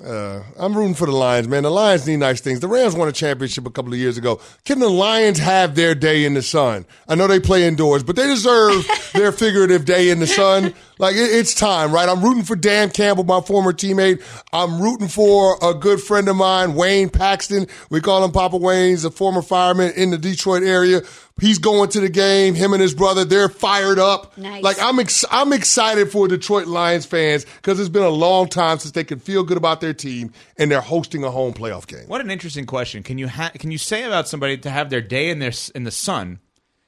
[0.04, 1.62] Uh, I'm rooting for the Lions, man.
[1.62, 2.60] The Lions need nice things.
[2.60, 4.40] The Rams won a championship a couple of years ago.
[4.66, 6.84] Can the Lions have their day in the sun?
[7.08, 10.74] I know they play indoors, but they deserve their figurative day in the sun.
[10.98, 12.10] Like it, it's time, right?
[12.10, 14.22] I'm rooting for Dan Campbell, my former teammate.
[14.52, 17.68] I'm rooting for a good friend of mine, Wayne Paxton.
[17.88, 18.90] We call him Papa Wayne.
[18.90, 21.00] He's a former fireman in the Detroit area.
[21.40, 22.54] He's going to the game.
[22.54, 24.36] Him and his brother, they're fired up.
[24.36, 24.62] Nice.
[24.62, 28.78] Like I'm, ex- I'm excited for Detroit Lions fans because it's been a long time
[28.78, 32.04] since they can feel good about their team and they're hosting a home playoff game.
[32.08, 33.02] What an interesting question.
[33.02, 35.84] Can you ha- can you say about somebody to have their day in their in
[35.84, 36.40] the sun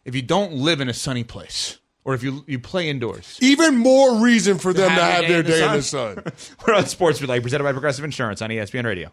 [0.04, 3.38] if you don't live in a sunny place or if you you play indoors?
[3.40, 6.24] Even more reason for them to have their your day in the sun.
[6.66, 9.12] We're on Sports Relay, presented by Progressive Insurance on ESPN Radio.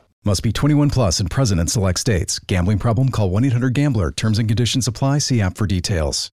[0.23, 2.37] Must be 21 plus and present in select states.
[2.37, 3.09] Gambling problem?
[3.09, 4.11] Call 1 800 Gambler.
[4.11, 5.17] Terms and conditions apply.
[5.17, 6.29] See app for details.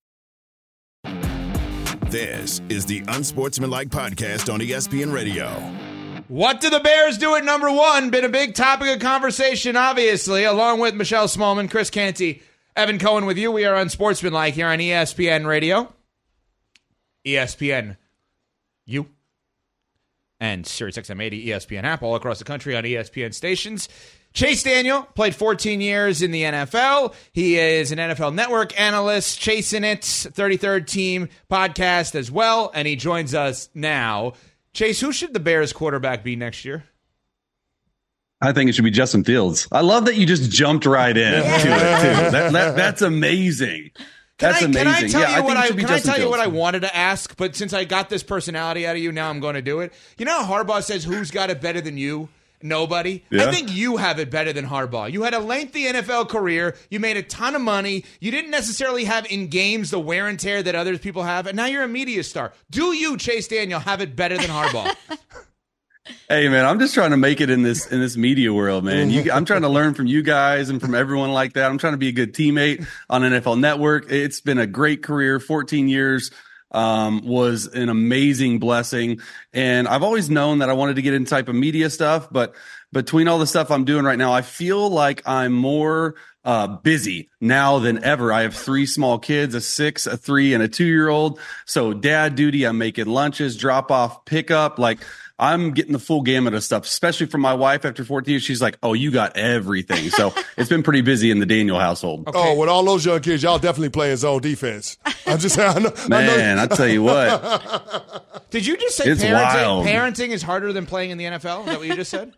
[2.11, 5.49] This is the Unsportsmanlike Podcast on ESPN Radio.
[6.29, 8.11] What do the Bears do at number one?
[8.11, 12.43] Been a big topic of conversation, obviously, along with Michelle Smallman, Chris Canty,
[12.77, 13.51] Evan Cohen with you.
[13.51, 15.95] We are Unsportsmanlike here on ESPN Radio,
[17.27, 17.97] ESPN
[18.85, 19.09] U,
[20.41, 23.89] and SiriusXM80 ESPN app all across the country on ESPN stations.
[24.33, 27.15] Chase Daniel played 14 years in the NFL.
[27.33, 32.95] He is an NFL network analyst, chasing it, 33rd team podcast as well, and he
[32.95, 34.35] joins us now.
[34.73, 36.85] Chase, who should the Bears quarterback be next year?
[38.41, 39.67] I think it should be Justin Fields.
[39.73, 41.69] I love that you just jumped right in to it too.
[42.31, 43.91] That, that, that's amazing.
[44.39, 44.85] Can That's I, amazing.
[44.85, 46.81] Can I tell yeah, you I what I can I tell you what I wanted
[46.81, 49.63] to ask, but since I got this personality out of you, now I'm going to
[49.63, 49.93] do it.
[50.17, 52.29] You know how Harbaugh says who's got it better than you?
[52.63, 53.23] Nobody.
[53.33, 55.13] I think you have it better than Harbaugh.
[55.13, 56.77] You had a lengthy NFL career.
[56.91, 58.05] You made a ton of money.
[58.21, 61.57] You didn't necessarily have in games the wear and tear that other people have, and
[61.57, 62.53] now you're a media star.
[62.71, 64.95] Do you, Chase Daniel, have it better than Harbaugh?
[66.31, 69.09] Hey man, I'm just trying to make it in this in this media world, man.
[69.09, 71.71] You, I'm trying to learn from you guys and from everyone like that.
[71.71, 74.13] I'm trying to be a good teammate on NFL Network.
[74.13, 76.31] It's been a great career, 14 years.
[76.71, 79.21] Um, was an amazing blessing,
[79.55, 82.29] and I've always known that I wanted to get into type of media stuff.
[82.31, 82.55] But
[82.93, 87.31] between all the stuff I'm doing right now, I feel like I'm more uh, busy
[87.41, 88.35] now than ever.
[88.35, 91.41] I have three small kids, a six, a three, and a two year old.
[91.65, 94.99] So dad duty, I'm making lunches, drop off, pickup, like.
[95.39, 98.43] I'm getting the full gamut of stuff, especially from my wife after 14 years.
[98.43, 100.11] She's like, Oh, you got everything.
[100.11, 102.29] So it's been pretty busy in the Daniel household.
[102.35, 104.97] Oh, with all those young kids, y'all definitely playing zone defense.
[105.27, 108.97] I'm just saying, I know, I know- Man, I tell you what, Did you just
[108.97, 109.87] say It's parenting, wild.
[109.87, 111.61] parenting is harder than playing in the NFL?
[111.61, 112.33] Is that what you just said?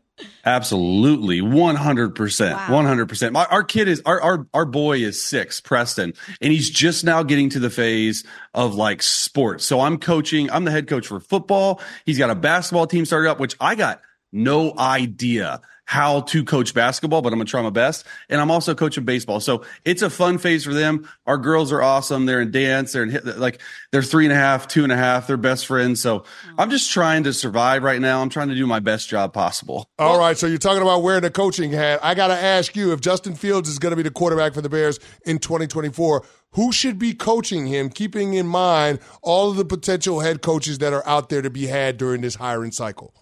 [0.45, 2.53] Absolutely 100%.
[2.53, 2.67] Wow.
[2.69, 3.33] 100%.
[3.33, 7.23] My, our kid is, our, our, our boy is six, Preston, and he's just now
[7.23, 9.65] getting to the phase of like sports.
[9.65, 11.81] So I'm coaching, I'm the head coach for football.
[12.05, 14.01] He's got a basketball team started up, which I got
[14.33, 18.07] no idea how to coach basketball, but I'm gonna try my best.
[18.29, 19.41] And I'm also coaching baseball.
[19.41, 21.09] So it's a fun phase for them.
[21.27, 22.27] Our girls are awesome.
[22.27, 22.93] They're in dance.
[22.93, 25.27] They're in hit, like they're three and a half, two and a half.
[25.27, 26.01] They're best friends.
[26.01, 26.23] So
[26.57, 28.23] I'm just trying to survive right now.
[28.23, 29.91] I'm trying to do my best job possible.
[29.99, 31.99] All right, so you're talking about wearing the coaching hat.
[32.05, 34.61] I got to ask you if Justin Fields is going to be the quarterback for
[34.61, 39.65] the Bears in 2024, who should be coaching him, keeping in mind all of the
[39.65, 43.13] potential head coaches that are out there to be had during this hiring cycle?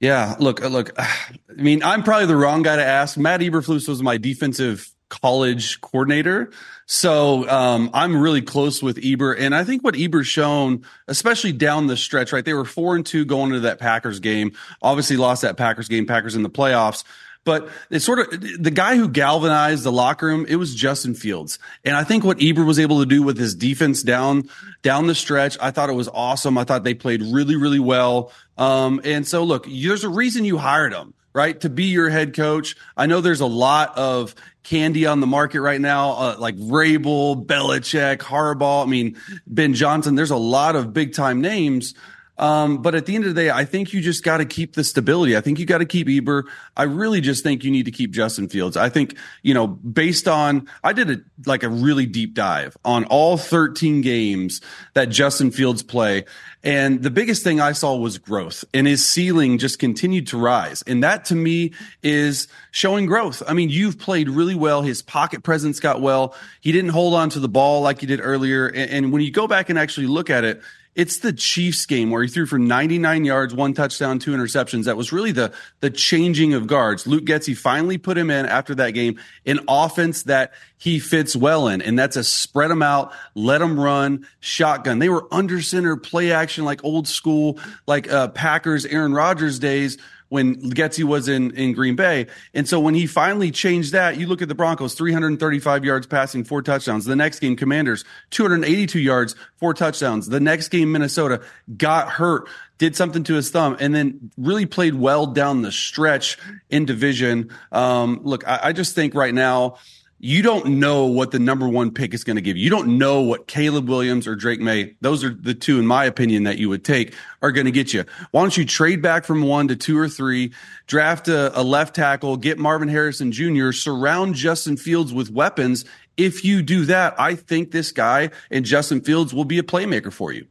[0.00, 0.92] Yeah, look, uh, look.
[0.98, 1.08] I
[1.54, 3.16] mean, I'm probably the wrong guy to ask.
[3.16, 6.50] Matt Eberflus was my defensive college coordinator,
[6.86, 9.32] so um, I'm really close with Eber.
[9.32, 12.44] And I think what Eber's shown, especially down the stretch, right?
[12.44, 14.52] They were four and two going into that Packers game.
[14.82, 16.06] Obviously, lost that Packers game.
[16.06, 17.04] Packers in the playoffs.
[17.48, 20.44] But it's sort of the guy who galvanized the locker room.
[20.46, 23.54] It was Justin Fields, and I think what Eber was able to do with his
[23.54, 24.50] defense down
[24.82, 26.58] down the stretch, I thought it was awesome.
[26.58, 28.32] I thought they played really, really well.
[28.58, 32.34] Um, and so, look, there's a reason you hired him, right, to be your head
[32.34, 32.76] coach.
[32.98, 37.46] I know there's a lot of candy on the market right now, uh, like Vrabel,
[37.46, 38.84] Belichick, Harbaugh.
[38.84, 40.16] I mean, Ben Johnson.
[40.16, 41.94] There's a lot of big time names.
[42.38, 44.74] Um, but at the end of the day, I think you just got to keep
[44.74, 45.36] the stability.
[45.36, 46.44] I think you got to keep Eber.
[46.76, 48.76] I really just think you need to keep Justin Fields.
[48.76, 53.04] I think, you know, based on, I did a, like a really deep dive on
[53.06, 54.60] all 13 games
[54.94, 56.24] that Justin Fields play.
[56.62, 60.82] And the biggest thing I saw was growth and his ceiling just continued to rise.
[60.82, 61.72] And that to me
[62.02, 63.42] is showing growth.
[63.46, 64.82] I mean, you've played really well.
[64.82, 66.34] His pocket presence got well.
[66.60, 68.66] He didn't hold on to the ball like he did earlier.
[68.66, 70.60] And, and when you go back and actually look at it,
[70.98, 74.86] It's the Chiefs game where he threw for 99 yards, one touchdown, two interceptions.
[74.86, 77.06] That was really the the changing of guards.
[77.06, 81.68] Luke Getsy finally put him in after that game, an offense that he fits well
[81.68, 84.98] in, and that's a spread them out, let them run, shotgun.
[84.98, 89.98] They were under center, play action like old school, like uh, Packers, Aaron Rodgers days
[90.28, 92.26] when Getsy was in, in Green Bay.
[92.54, 96.44] And so when he finally changed that, you look at the Broncos, 335 yards passing,
[96.44, 97.04] four touchdowns.
[97.04, 100.28] The next game, Commanders, 282 yards, four touchdowns.
[100.28, 101.42] The next game, Minnesota
[101.76, 106.38] got hurt, did something to his thumb, and then really played well down the stretch
[106.70, 107.50] in division.
[107.72, 109.78] Um, look, I, I just think right now,
[110.20, 112.64] you don't know what the number one pick is going to give you.
[112.64, 116.04] You don't know what Caleb Williams or Drake Maye, those are the two, in my
[116.04, 118.04] opinion, that you would take are going to get you.
[118.32, 120.52] Why don't you trade back from one to two or three,
[120.86, 125.84] draft a, a left tackle, get Marvin Harrison Jr., surround Justin Fields with weapons.
[126.16, 130.12] If you do that, I think this guy and Justin Fields will be a playmaker
[130.12, 130.46] for you.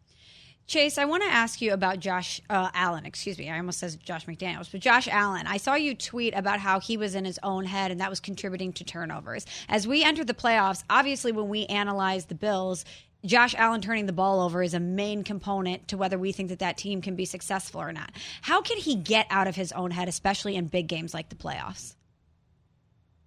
[0.68, 3.06] Chase, I want to ask you about Josh uh, Allen.
[3.06, 5.48] Excuse me, I almost said Josh McDaniels, but Josh Allen.
[5.48, 8.20] I saw you tweet about how he was in his own head and that was
[8.20, 9.46] contributing to turnovers.
[9.70, 12.84] As we enter the playoffs, obviously, when we analyze the Bills,
[13.26, 16.60] Josh Allen turning the ball over is a main component to whether we think that
[16.60, 18.12] that team can be successful or not.
[18.42, 21.36] How can he get out of his own head, especially in big games like the
[21.36, 21.96] playoffs?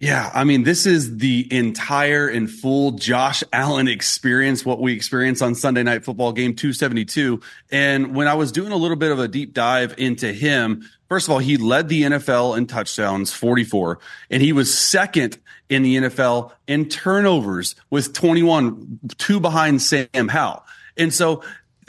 [0.00, 5.42] Yeah, I mean, this is the entire and full Josh Allen experience, what we experience
[5.42, 7.42] on Sunday Night Football game 272.
[7.70, 11.28] And when I was doing a little bit of a deep dive into him, first
[11.28, 13.98] of all, he led the NFL in touchdowns, 44,
[14.30, 20.64] and he was second in the NFL in turnovers with 21, two behind Sam Howell.
[20.96, 21.44] And so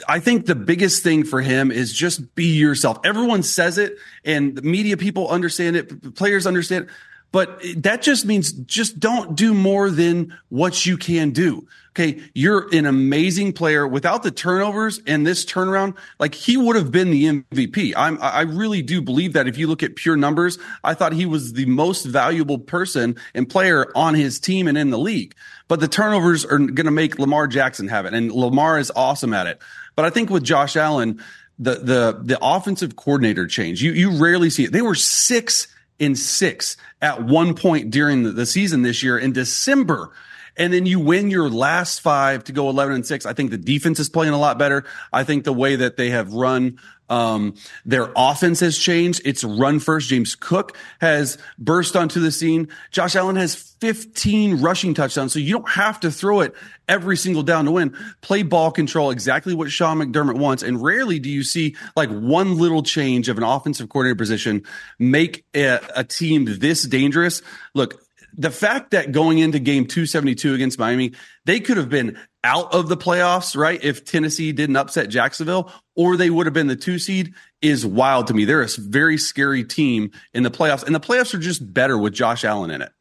[0.06, 2.98] I think the biggest thing for him is just be yourself.
[3.04, 6.90] Everyone says it and the media people understand it, players understand it
[7.32, 11.66] but that just means just don't do more than what you can do.
[11.90, 12.22] Okay.
[12.34, 15.96] You're an amazing player without the turnovers and this turnaround.
[16.18, 17.92] Like he would have been the MVP.
[17.94, 21.26] I'm, I really do believe that if you look at pure numbers, I thought he
[21.26, 25.34] was the most valuable person and player on his team and in the league.
[25.68, 28.14] But the turnovers are going to make Lamar Jackson have it.
[28.14, 29.58] And Lamar is awesome at it.
[29.94, 31.22] But I think with Josh Allen,
[31.58, 34.72] the, the, the offensive coordinator change, you, you rarely see it.
[34.72, 39.18] They were six in six at one point during the, season this year.
[39.18, 40.10] In December
[40.56, 43.58] and then you win your last five to go 11 and 6 i think the
[43.58, 46.78] defense is playing a lot better i think the way that they have run
[47.12, 49.20] um, their offense has changed.
[49.26, 50.08] It's run first.
[50.08, 52.68] James Cook has burst onto the scene.
[52.90, 55.34] Josh Allen has 15 rushing touchdowns.
[55.34, 56.54] So you don't have to throw it
[56.88, 57.94] every single down to win.
[58.22, 60.62] Play ball control, exactly what Sean McDermott wants.
[60.62, 64.64] And rarely do you see like one little change of an offensive coordinator position
[64.98, 67.42] make a, a team this dangerous.
[67.74, 68.01] Look,
[68.36, 71.12] the fact that going into game 272 against Miami,
[71.44, 73.82] they could have been out of the playoffs, right?
[73.82, 78.26] If Tennessee didn't upset Jacksonville, or they would have been the two seed is wild
[78.28, 78.44] to me.
[78.44, 82.12] They're a very scary team in the playoffs, and the playoffs are just better with
[82.12, 82.92] Josh Allen in it.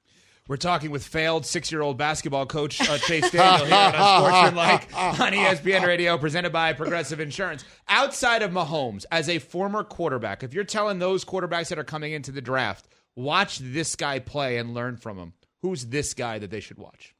[0.47, 4.89] We're talking with failed six-year-old basketball coach uh, Chase Daniel here on Unsportsmanlike
[5.21, 7.63] on ESPN Radio, presented by Progressive Insurance.
[7.87, 12.11] Outside of Mahomes, as a former quarterback, if you're telling those quarterbacks that are coming
[12.11, 16.51] into the draft, watch this guy play and learn from him, who's this guy that
[16.51, 17.13] they should watch?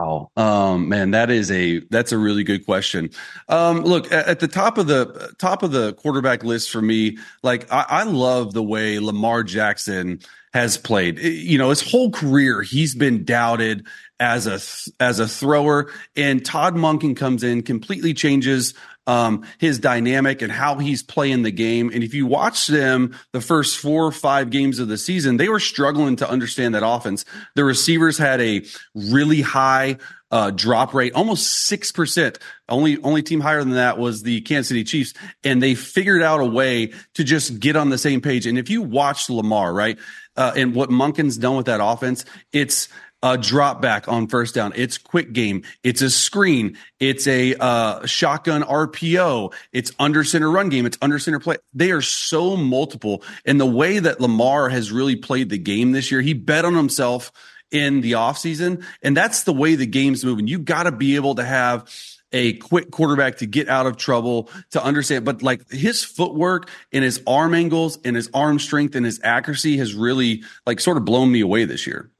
[0.00, 3.10] Wow, um, man, that is a that's a really good question.
[3.48, 7.18] Um, look at, at, the top of the top of the quarterback list for me.
[7.42, 10.20] Like I, I love the way Lamar Jackson
[10.54, 11.18] has played.
[11.18, 13.86] You know, his whole career he's been doubted
[14.18, 18.72] as a as a thrower, and Todd Monken comes in, completely changes
[19.06, 21.90] um, his dynamic and how he's playing the game.
[21.92, 25.48] And if you watch them the first four or five games of the season, they
[25.48, 27.24] were struggling to understand that offense.
[27.54, 28.62] The receivers had a
[28.94, 29.98] really high
[30.30, 32.38] uh, drop rate, almost six percent.
[32.68, 36.40] Only only team higher than that was the Kansas City Chiefs, and they figured out
[36.40, 38.46] a way to just get on the same page.
[38.46, 39.98] And if you watch Lamar, right,
[40.36, 42.88] uh, and what Monken's done with that offense, it's
[43.22, 44.72] a drop back on first down.
[44.74, 45.62] It's quick game.
[45.82, 46.78] It's a screen.
[46.98, 49.52] It's a uh, shotgun RPO.
[49.72, 50.86] It's under center run game.
[50.86, 51.56] It's under center play.
[51.74, 53.22] They are so multiple.
[53.44, 56.74] And the way that Lamar has really played the game this year, he bet on
[56.74, 57.30] himself
[57.70, 58.84] in the offseason.
[59.02, 60.46] And that's the way the game's moving.
[60.46, 61.88] You got to be able to have
[62.32, 65.24] a quick quarterback to get out of trouble, to understand.
[65.24, 69.76] But like his footwork and his arm angles and his arm strength and his accuracy
[69.78, 72.10] has really like sort of blown me away this year.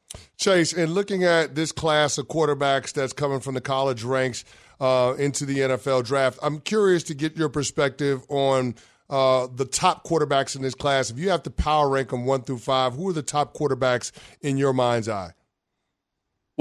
[0.40, 4.42] Chase, in looking at this class of quarterbacks that's coming from the college ranks
[4.80, 8.74] uh, into the NFL draft, I'm curious to get your perspective on
[9.10, 11.10] uh, the top quarterbacks in this class.
[11.10, 14.12] If you have to power rank them one through five, who are the top quarterbacks
[14.40, 15.32] in your mind's eye?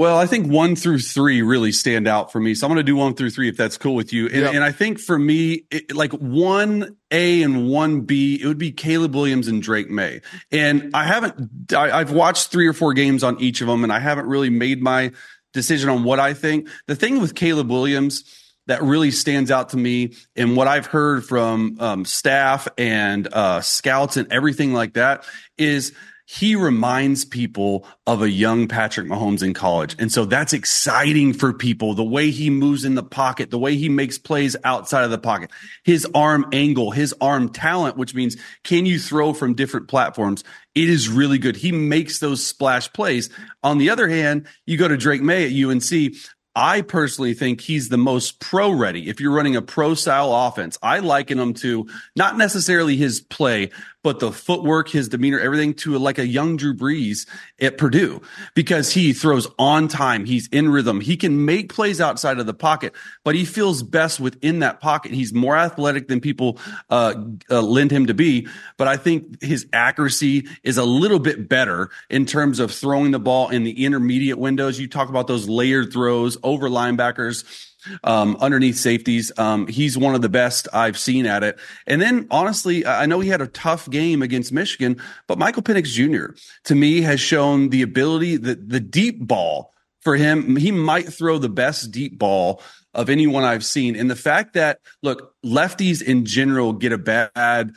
[0.00, 2.54] Well, I think one through three really stand out for me.
[2.54, 4.28] So I'm going to do one through three if that's cool with you.
[4.28, 4.54] And, Yep.
[4.54, 8.72] and I think for me, it, like one A and one B, it would be
[8.72, 10.22] Caleb Williams and Drake Maye.
[10.50, 13.92] And I haven't, I, I've watched three or four games on each of them, and
[13.92, 15.12] I haven't really made my
[15.52, 16.70] decision on what I think.
[16.86, 18.24] The thing with Caleb Williams
[18.68, 23.60] that really stands out to me and what I've heard from um, staff and uh,
[23.60, 25.24] scouts and everything like that
[25.58, 25.92] is
[26.32, 29.96] he reminds people of a young Patrick Mahomes in college.
[29.98, 31.94] And so that's exciting for people.
[31.94, 35.18] The way he moves in the pocket, the way he makes plays outside of the
[35.18, 35.50] pocket,
[35.82, 40.44] his arm angle, his arm talent, which means can you throw from different platforms?
[40.76, 41.56] It is really good.
[41.56, 43.28] He makes those splash plays.
[43.64, 46.14] On the other hand, you go to Drake Maye at UNC.
[46.54, 49.08] I personally think he's the most pro ready.
[49.08, 53.70] If you're running a pro style offense, I liken him to not necessarily his play,
[54.02, 57.26] but the footwork, his demeanor, everything to like a young Drew Brees
[57.60, 58.22] at Purdue
[58.54, 60.24] because he throws on time.
[60.24, 61.00] He's in rhythm.
[61.00, 62.94] He can make plays outside of the pocket,
[63.24, 65.12] but he feels best within that pocket.
[65.12, 67.14] He's more athletic than people uh,
[67.50, 68.48] uh, lend him to be.
[68.76, 73.18] But I think his accuracy is a little bit better in terms of throwing the
[73.18, 74.80] ball in the intermediate windows.
[74.80, 77.69] You talk about those layered throws over linebackers
[78.04, 79.32] um, underneath safeties.
[79.38, 81.58] Um, he's one of the best I've seen at it.
[81.86, 85.86] And then honestly, I know he had a tough game against Michigan, but Michael Penix
[85.86, 86.34] Jr.
[86.64, 90.56] to me has shown the ability, the, the deep ball for him.
[90.56, 92.62] He might throw the best deep ball
[92.94, 93.96] of anyone I've seen.
[93.96, 97.72] And the fact that, look, lefties in general get a bad,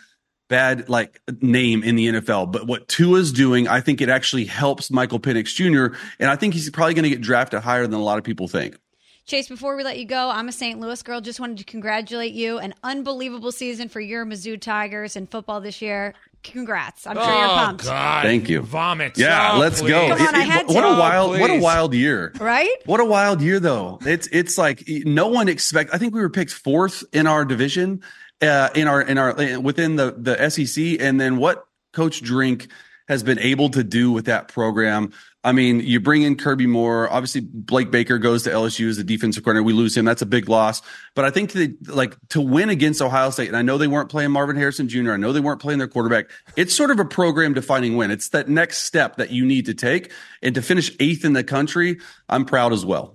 [0.50, 2.52] bad like name in the NFL.
[2.52, 5.96] But what Tua's doing, I think it actually helps Michael Penix Jr.
[6.20, 8.48] And I think he's probably going to get drafted higher than a lot of people
[8.48, 8.78] think.
[9.26, 10.80] Chase, before we let you go, I'm a St.
[10.82, 11.22] Louis girl.
[11.22, 12.58] Just wanted to congratulate you.
[12.60, 16.14] An unbelievable season for your Mizzou Tigers in football this year.
[16.44, 17.08] Congrats.
[17.08, 17.86] I'm sure you're Oh, pumped.
[17.86, 18.24] God.
[18.24, 18.60] Thank you.
[18.62, 19.18] Vomit.
[19.18, 19.92] Yeah, Oh, let's please.
[19.92, 20.10] go.
[20.18, 20.88] Come on, I had what to.
[20.88, 22.34] a wild, what a wild year.
[22.38, 22.68] Right?
[22.86, 23.98] What a wild year, though.
[24.06, 25.94] It's it's like no one expect.
[25.94, 28.02] I think we were picked fourth in our division,
[28.42, 32.68] uh, in our in our within the the SEC, and then what Coach Drink
[33.08, 35.14] has been able to do with that program.
[35.46, 37.12] I mean, you bring in Kirby Moore.
[37.12, 39.66] Obviously, Blake Baker goes to LSU as the defensive coordinator.
[39.66, 40.06] We lose him.
[40.06, 40.82] That's a big loss.
[41.16, 44.10] But I think that, like, to win against Ohio State, and I know they weren't
[44.10, 46.30] playing Marvin Harrison Jr., I know they weren't playing their quarterback.
[46.56, 48.10] It's sort of a program defining win.
[48.10, 50.12] It's that next step that you need to take.
[50.42, 53.14] And to finish eighth in the country, I'm proud as well.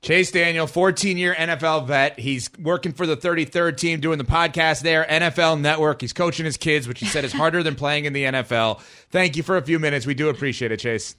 [0.00, 2.18] Chase Daniel, 14 year NFL vet.
[2.18, 6.00] He's working for the 33rd team, doing the podcast there, NFL Network.
[6.00, 8.80] He's coaching his kids, which he said is harder than playing in the NFL.
[9.10, 10.06] Thank you for a few minutes.
[10.06, 11.16] We do appreciate it, Chase.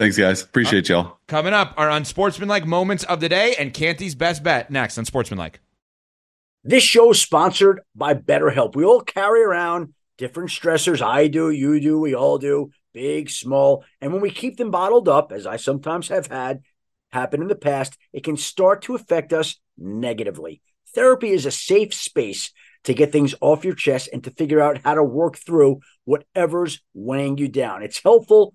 [0.00, 0.40] Thanks, guys.
[0.40, 1.18] Appreciate y'all.
[1.26, 5.60] Coming up are unsportsmanlike moments of the day and Canty's best bet next on Sportsmanlike.
[6.64, 8.74] This show is sponsored by BetterHelp.
[8.74, 11.02] We all carry around different stressors.
[11.02, 13.84] I do, you do, we all do, big, small.
[14.00, 16.62] And when we keep them bottled up, as I sometimes have had
[17.12, 20.62] happen in the past, it can start to affect us negatively.
[20.94, 22.52] Therapy is a safe space
[22.84, 26.80] to get things off your chest and to figure out how to work through whatever's
[26.94, 27.82] weighing you down.
[27.82, 28.54] It's helpful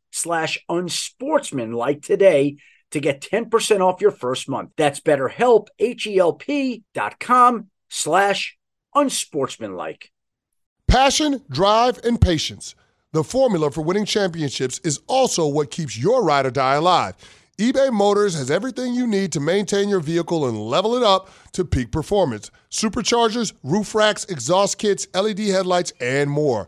[0.11, 2.57] slash unsportsmanlike today
[2.91, 4.71] to get 10% off your first month.
[4.77, 8.57] That's betterhelp, H-E-L-P dot com slash
[8.93, 10.11] unsportsmanlike.
[10.87, 12.75] Passion, drive, and patience.
[13.13, 17.15] The formula for winning championships is also what keeps your ride or die alive.
[17.57, 21.63] eBay Motors has everything you need to maintain your vehicle and level it up to
[21.63, 22.51] peak performance.
[22.69, 26.67] Superchargers, roof racks, exhaust kits, LED headlights, and more.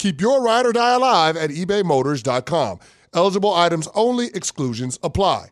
[0.00, 2.78] Keep your ride or die alive at ebaymotors.com.
[3.12, 5.48] Eligible items only, exclusions apply.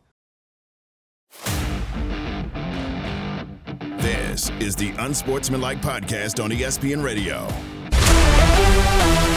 [3.99, 7.45] This is the Unsportsmanlike Podcast on ESPN Radio.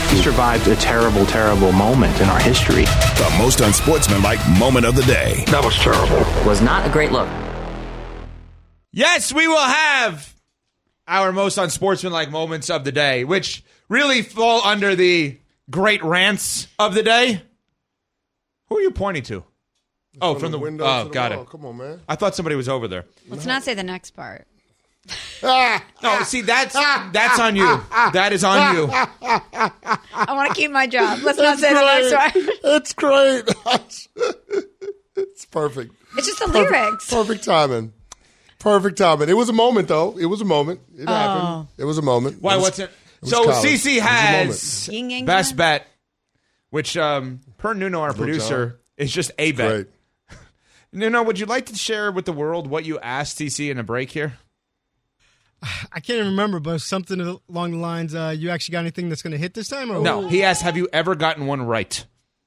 [0.08, 2.84] He survived a terrible, terrible moment in our history.
[2.84, 5.44] The most unsportsmanlike moment of the day.
[5.48, 6.24] That was terrible.
[6.48, 7.28] Was not a great look.
[8.92, 10.31] Yes, we will have
[11.08, 15.38] our most unsportsmanlike moments of the day, which really fall under the
[15.70, 17.42] great rants of the day.
[18.68, 19.44] Who are you pointing to?
[20.20, 21.42] oh, from the, window Oh, to the got wall.
[21.42, 21.48] it.
[21.50, 22.00] Come on, man.
[22.08, 23.06] I thought somebody was over there.
[23.28, 24.46] Let's not say the next part.
[25.42, 27.80] No, see that's that's on you.
[28.12, 28.88] That is on you.
[28.92, 31.18] I want to keep my job.
[31.24, 32.48] Let's not say the next one.
[32.76, 33.42] It's great.
[35.16, 35.92] it's perfect.
[36.16, 37.10] It's just the Perfect- lyrics.
[37.12, 37.92] Perfect timing.
[38.62, 39.28] Perfect timing.
[39.28, 40.16] It was a moment, though.
[40.16, 40.80] It was a moment.
[40.96, 41.12] It Oh.
[41.12, 41.68] happened.
[41.78, 42.40] It was a moment.
[42.40, 42.54] Why?
[42.54, 42.90] was- What's it?
[43.20, 43.56] was So college.
[43.68, 45.56] CC It a has Yin yang best yang.
[45.56, 45.88] bet,
[46.70, 49.86] which um, per Nuno, our producer, is just a bet.
[50.28, 50.38] Great.
[50.92, 53.82] Nuno, would you like to share with the world what you asked CC in a
[53.82, 54.38] break here?
[55.92, 58.14] I can't even remember, but something along the lines.
[58.14, 59.90] Uh, you actually got anything that's going to hit this time?
[59.92, 62.04] Or No, he asked, "Have you ever gotten one right?"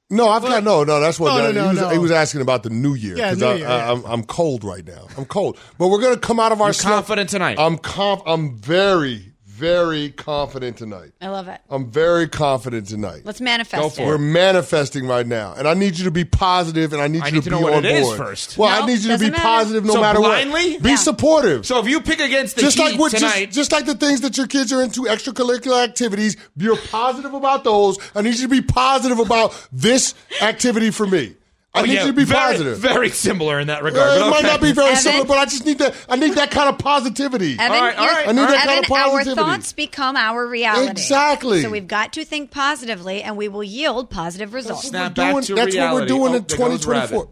[0.08, 1.00] No, I've got no, no.
[1.00, 1.88] That's what no, that- no, he, was, no.
[1.90, 3.16] he was asking about the new year.
[3.16, 3.92] Yeah, 'cause New I, Year, I, yeah.
[3.92, 5.08] I'm, I'm cold right now.
[5.18, 6.94] I'm cold, but we're gonna come out of our You're slump.
[7.06, 7.58] confident tonight.
[7.58, 11.12] I'm conf- I'm very, very confident tonight.
[11.20, 11.60] I love it.
[11.70, 13.22] I'm very confident tonight.
[13.24, 14.04] Let's manifest Go for it.
[14.04, 17.22] for We're manifesting right now, and I need you to be positive, and I need
[17.22, 18.58] I you need to, to be what on it is board first.
[18.58, 19.42] Well, No, I need you to be doesn't matter.
[19.42, 20.72] positive no So matter blindly?
[20.74, 20.82] what.
[20.82, 20.96] Be Yeah.
[20.96, 21.66] supportive.
[21.66, 23.94] So if you pick against the just Heat like what, tonight, just, just like the
[23.94, 27.98] things that your kids are into, extracurricular activities, you're positive about those.
[28.14, 31.34] I need you to be positive about this activity for me.
[31.76, 32.78] I Oh, need yeah, you to be very, positive.
[32.78, 34.08] Very similar in that regard.
[34.08, 35.02] Uh, but it might not be very Evan?
[35.02, 35.94] similar, but I just need that.
[36.08, 37.52] I need that kind of positivity.
[37.58, 38.66] Evan, All right, all your- right, I need all that right.
[38.66, 39.34] kind of Evan, our positivity.
[39.42, 40.90] thoughts become our reality.
[40.90, 41.62] Exactly.
[41.62, 44.88] So we've got to think positively, and we will yield positive results.
[44.88, 47.28] Snap We're back doing- to that's what we're doing Oh, in 2024.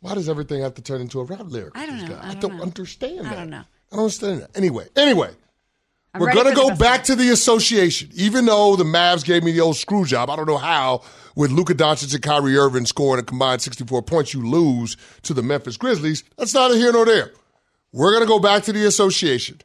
[0.00, 1.72] Why does everything have to turn into a rap lyric?
[1.76, 2.14] I don't know.
[2.22, 2.62] I I don't don't know.
[2.62, 3.34] understand I that.
[3.36, 3.64] don't know.
[3.90, 4.50] I don't understand that.
[4.56, 5.30] Anyway, anyway,
[6.14, 8.10] I'm we're going to go back to the association.
[8.14, 11.02] Even though the Mavs gave me the old screw job, I don't know how.
[11.36, 15.42] With Luka Doncic and Kyrie Irving scoring a combined 64 points, you lose to the
[15.42, 16.24] Memphis Grizzlies.
[16.36, 17.32] That's neither here nor there.
[17.92, 19.60] We're going to go back to the association.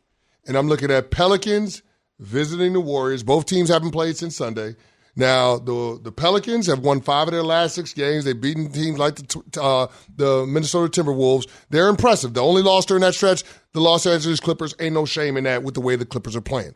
[0.46, 1.82] And I'm looking at Pelicans
[2.20, 3.24] visiting the Warriors.
[3.24, 4.76] Both teams haven't played since Sunday.
[5.16, 8.26] Now, the the Pelicans have won five of their last six games.
[8.26, 11.48] They've beaten teams like the uh, the Minnesota Timberwolves.
[11.70, 12.34] They're impressive.
[12.34, 13.44] The only loss during that stretch,
[13.74, 14.74] the Los Angeles Clippers.
[14.80, 16.74] Ain't no shame in that with the way the Clippers are playing.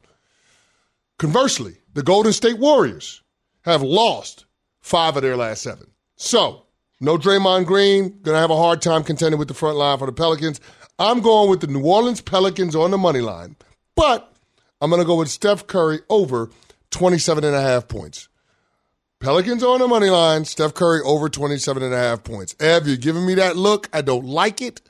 [1.18, 3.24] Conversely, the Golden State Warriors
[3.64, 4.46] have lost
[4.82, 5.88] five of their last seven.
[6.16, 6.68] So,
[7.02, 10.12] no Draymond Green, gonna have a hard time contending with the front line for the
[10.12, 10.62] Pelicans.
[11.00, 13.56] I'm going with the New Orleans Pelicans on the money line,
[13.96, 14.32] but
[14.80, 16.52] I'm gonna go with Steph Curry over
[16.92, 18.30] 27 and a half points.
[19.20, 22.56] Pelicans on the money line, Steph Curry over 27 and a half points.
[22.60, 23.90] Ev, you're giving me that look.
[23.92, 24.82] I don't like it.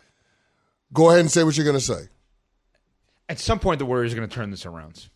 [0.93, 2.09] Go ahead and say what you're gonna say.
[3.29, 5.09] At some point, the Warriors are going to turn this around.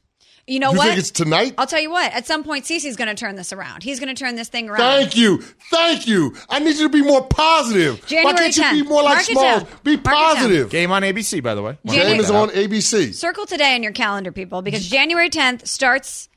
[0.47, 0.87] You know you what?
[0.87, 1.53] think it's tonight?
[1.57, 2.11] I'll tell you what.
[2.11, 3.83] At some point, Cece's going to turn this around.
[3.83, 4.79] He's going to turn this thing around.
[4.79, 5.37] Thank you.
[5.69, 6.35] Thank you.
[6.49, 8.05] I need you to be more positive.
[8.07, 9.63] January Why can't you be more like Mark Smalls?
[9.83, 10.69] Be Mark positive.
[10.69, 11.77] Game on ABC, by the way.
[11.85, 13.13] January- Game is on ABC.
[13.13, 16.27] Circle today in your calendar, people, because January 10th starts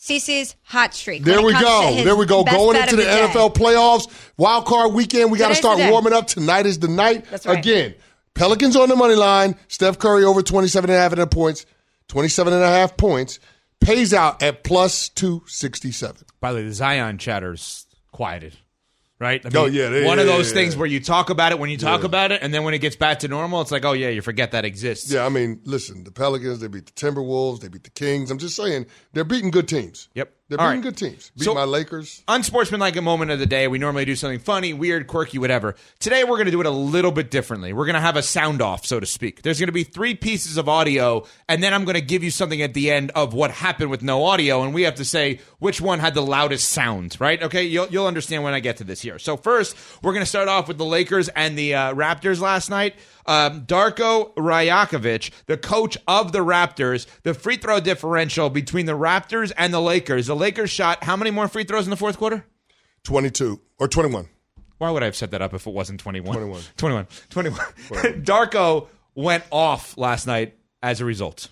[0.00, 1.24] Cece's hot streak.
[1.24, 1.94] There we go.
[2.02, 2.42] There we go.
[2.42, 3.04] Going into of the.
[3.04, 5.30] NFL playoffs, wild card weekend.
[5.30, 6.26] We got to start warming up.
[6.26, 7.26] Tonight is the night.
[7.30, 7.58] That's right.
[7.58, 7.94] Again,
[8.34, 9.56] Pelicans on the money line.
[9.68, 11.66] Steph Curry over 27 and a half and a half points.
[12.08, 13.38] 27 and a half points.
[13.80, 16.24] Pays out at plus 267.
[16.40, 18.56] By the way, the Zion chatter's quieted.
[19.20, 19.44] Right?
[19.44, 20.80] I Oh, yeah, they- one of those yeah, things yeah.
[20.80, 22.06] where you talk about it when you talk Yeah.
[22.06, 24.22] about it, and then when it gets back to normal, it's like, oh yeah, you
[24.22, 25.12] forget that exists.
[25.12, 28.30] Yeah, I mean, listen, the Pelicans, they beat the Timberwolves, they beat the Kings.
[28.30, 30.08] I'm just saying, they're beating good teams.
[30.14, 30.32] Yep.
[30.50, 30.82] They're beating right.
[30.82, 31.30] good teams.
[31.38, 32.22] Beat So- my Lakers.
[32.28, 33.68] unsportsmanlike a moment of the day.
[33.68, 35.76] We normally do something funny, weird, quirky, whatever.
[36.00, 37.72] Today we're going to do it a little bit differently.
[37.72, 39.42] We're going to have a sound off, so to speak.
[39.42, 42.32] There's going to be three pieces of audio, and then I'm going to give you
[42.32, 45.38] something at the end of what happened with no audio, and we have to say
[45.60, 47.40] which one had the loudest sound, right?
[47.40, 49.20] Okay, you'll, you'll understand when I get to this here.
[49.20, 52.70] So first, we're going to start off with the Lakers and the uh, Raptors last
[52.70, 52.96] night.
[53.26, 59.52] Um, Darko Rajakovic, the coach of the Raptors, the free throw differential between the Raptors
[59.56, 60.26] and the Lakers.
[60.26, 62.44] The Lakers shot how many more free throws in the fourth quarter?
[63.04, 64.28] 22 or 21.
[64.78, 66.34] Why would I have set that up if it wasn't 21?
[66.34, 66.62] 21.
[66.78, 67.06] 21.
[67.30, 67.58] 21.
[68.24, 71.48] Darko went off last night as a result.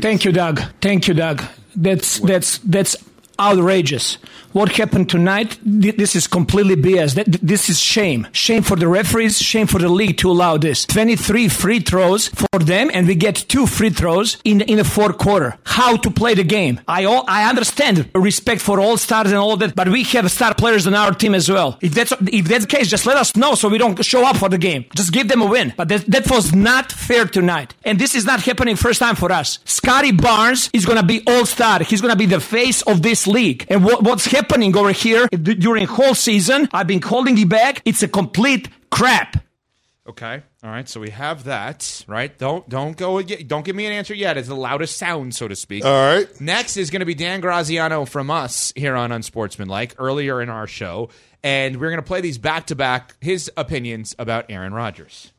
[0.00, 0.60] Thank you, Doug.
[0.80, 1.42] Thank you, Doug.
[1.76, 2.96] That's that's that's
[3.40, 4.18] outrageous.
[4.52, 5.58] What happened tonight?
[5.64, 7.14] th- This is completely BS.
[7.40, 8.26] This is shame.
[8.32, 9.38] Shame for the referees.
[9.40, 10.84] Shame for the league to allow this.
[10.84, 15.16] Twenty-three free throws for them, and we get two free throws in in the fourth
[15.16, 15.56] quarter.
[15.64, 16.80] How to play the game?
[16.86, 20.54] I all, I understand respect for all stars and all that, but we have star
[20.54, 21.78] players on our team as well.
[21.80, 24.36] If that's if that's the case, just let us know so we don't show up
[24.36, 24.84] for the game.
[24.94, 25.72] Just give them a win.
[25.76, 29.32] But that, that was not fair tonight, and this is not happening first time for
[29.32, 29.60] us.
[29.64, 31.82] Scottie Barnes is gonna be all star.
[31.82, 33.66] He's gonna be the face of this league.
[33.68, 36.68] And what, what's happening over here d- during whole season?
[36.72, 37.82] I've been holding it back.
[37.84, 39.42] It's a complete crap.
[40.08, 40.42] Okay.
[40.64, 40.88] All right.
[40.88, 42.04] So we have that.
[42.08, 42.36] Right.
[42.36, 43.18] Don't don't go.
[43.18, 44.36] yet- Don't give me an answer yet.
[44.36, 45.84] It's the loudest sound, so to speak.
[45.84, 46.40] All right.
[46.40, 50.66] Next is going to be Dan Graziano from us here on Unsportsmanlike earlier in our
[50.66, 51.08] show,
[51.44, 53.14] and we're going to play these back to back.
[53.20, 55.32] His opinions about Aaron Rodgers.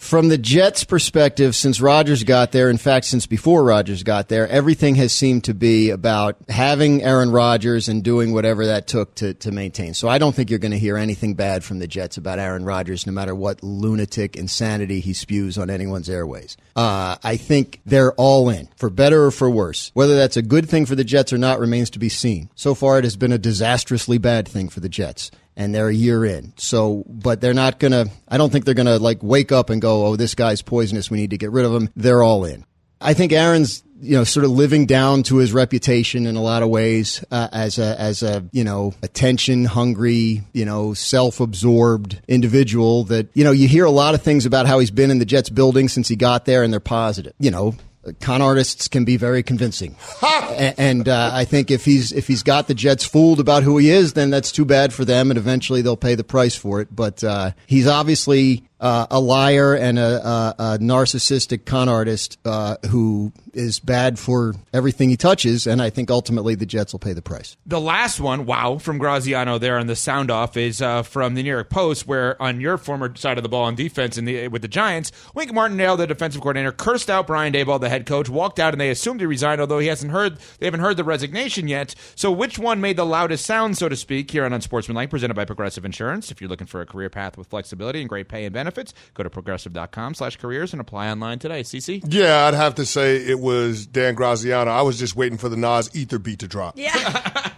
[0.00, 4.48] From the Jets' perspective, since Rodgers got there, in fact, since before Rodgers got there,
[4.48, 9.34] everything has seemed to be about having Aaron Rodgers and doing whatever that took to,
[9.34, 9.92] to maintain.
[9.92, 12.64] So I don't think you're going to hear anything bad from the Jets about Aaron
[12.64, 16.56] Rodgers, no matter what lunatic insanity he spews on anyone's airways.
[16.74, 19.90] Uh, I think they're all in, for better or for worse.
[19.92, 22.48] Whether that's a good thing for the Jets or not remains to be seen.
[22.54, 25.94] So far, it has been a disastrously bad thing for the Jets and they're a
[25.94, 26.52] year in.
[26.56, 29.70] So, but they're not going to, I don't think they're going to like wake up
[29.70, 31.10] and go, oh, this guy's poisonous.
[31.10, 31.90] We need to get rid of him.
[31.96, 32.64] They're all in.
[33.00, 36.62] I think Aaron's, you know, sort of living down to his reputation in a lot
[36.62, 42.20] of ways uh, as a, as a, you know, attention hungry, you know, self absorbed
[42.28, 45.18] individual that, you know, you hear a lot of things about how he's been in
[45.18, 47.32] the Jets building since he got there and they're positive.
[47.38, 47.74] You know,
[48.20, 49.96] con artists can be very convincing.
[50.76, 53.88] And uh, I think if he's if he's got the Jets fooled about who he
[53.90, 56.94] is, then that's too bad for them, and eventually they'll pay the price for it.
[56.94, 62.76] But uh, he's obviously uh, a liar and a, a, a narcissistic con artist uh,
[62.88, 67.12] who is bad for everything he touches, and I think ultimately the Jets will pay
[67.12, 67.56] the price.
[67.66, 71.42] The last one, wow, from Graziano there on the sound off is uh, from the
[71.42, 74.48] New York Post, where on your former side of the ball on defense in the
[74.48, 78.28] with the Giants, Wink Martindale, the defensive coordinator, cursed out Brian Daboll, the head coach,
[78.28, 81.04] walked out, and they assumed he resigned, although he hasn't heard they haven't heard the
[81.04, 81.94] resignation yet.
[82.14, 85.44] So, which one made the loudest sound, so to speak, here on Unsportsmanlike, presented by
[85.44, 86.30] Progressive Insurance?
[86.30, 88.69] If you're looking for a career path with flexibility and great pay and benefits,
[89.14, 91.62] go to progressive.com slash careers and apply online today.
[91.62, 92.02] CC.
[92.06, 94.70] Yeah, I'd have to say it was Dan Graziano.
[94.70, 96.78] I was just waiting for the Nas Ether beat to drop.
[96.78, 97.50] Yeah.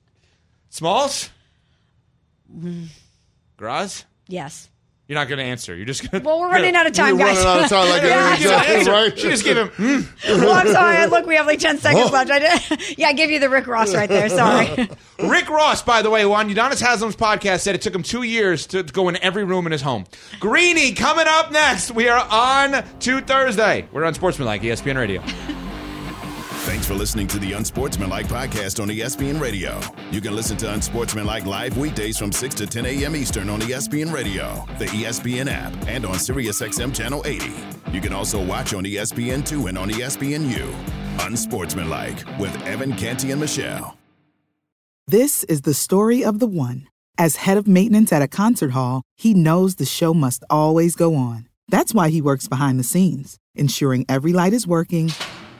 [0.70, 1.30] Smalls.
[2.54, 2.88] Mm.
[3.56, 4.04] Graz.
[4.28, 4.68] yes.
[5.12, 5.76] You're not going to answer.
[5.76, 6.26] You're just going to.
[6.26, 7.44] Well, we're running out of time, We're guys.
[7.44, 8.34] running out of time, like Yeah.
[8.34, 9.18] exactly right.
[9.18, 9.68] She just gave him.
[9.68, 10.00] "Hmm."
[10.40, 11.06] well, I'm sorry.
[11.08, 12.30] Look, we have like 10 seconds left.
[12.30, 12.80] I did.
[12.96, 14.30] Yeah, I gave you the Rick Ross right there.
[14.30, 14.88] Sorry.
[15.18, 18.22] Rick Ross, by the way, who on Udonis Haslem's podcast said it took him two
[18.22, 20.06] years to go in every room in his home.
[20.40, 21.90] Greeny coming up next.
[21.90, 23.86] We are on to Thursday.
[23.92, 25.22] We're on Sportsmanlike, ESPN Radio.
[26.64, 29.80] Thanks for listening to the Unsportsmanlike podcast on ESPN Radio.
[30.12, 33.16] You can listen to Unsportsmanlike live weekdays from 6 to 10 a.m.
[33.16, 37.52] Eastern on ESPN Radio, the ESPN app, and on SiriusXM Channel 80.
[37.90, 40.72] You can also watch on E ESPN2 and on ESPNU.
[41.26, 43.98] Unsportsmanlike with Evan Canty and Michelle.
[45.08, 46.86] This is the story of the one.
[47.18, 51.16] As head of maintenance at a concert hall, he knows the show must always go
[51.16, 51.48] on.
[51.66, 55.10] That's why he works behind the scenes, ensuring every light is working,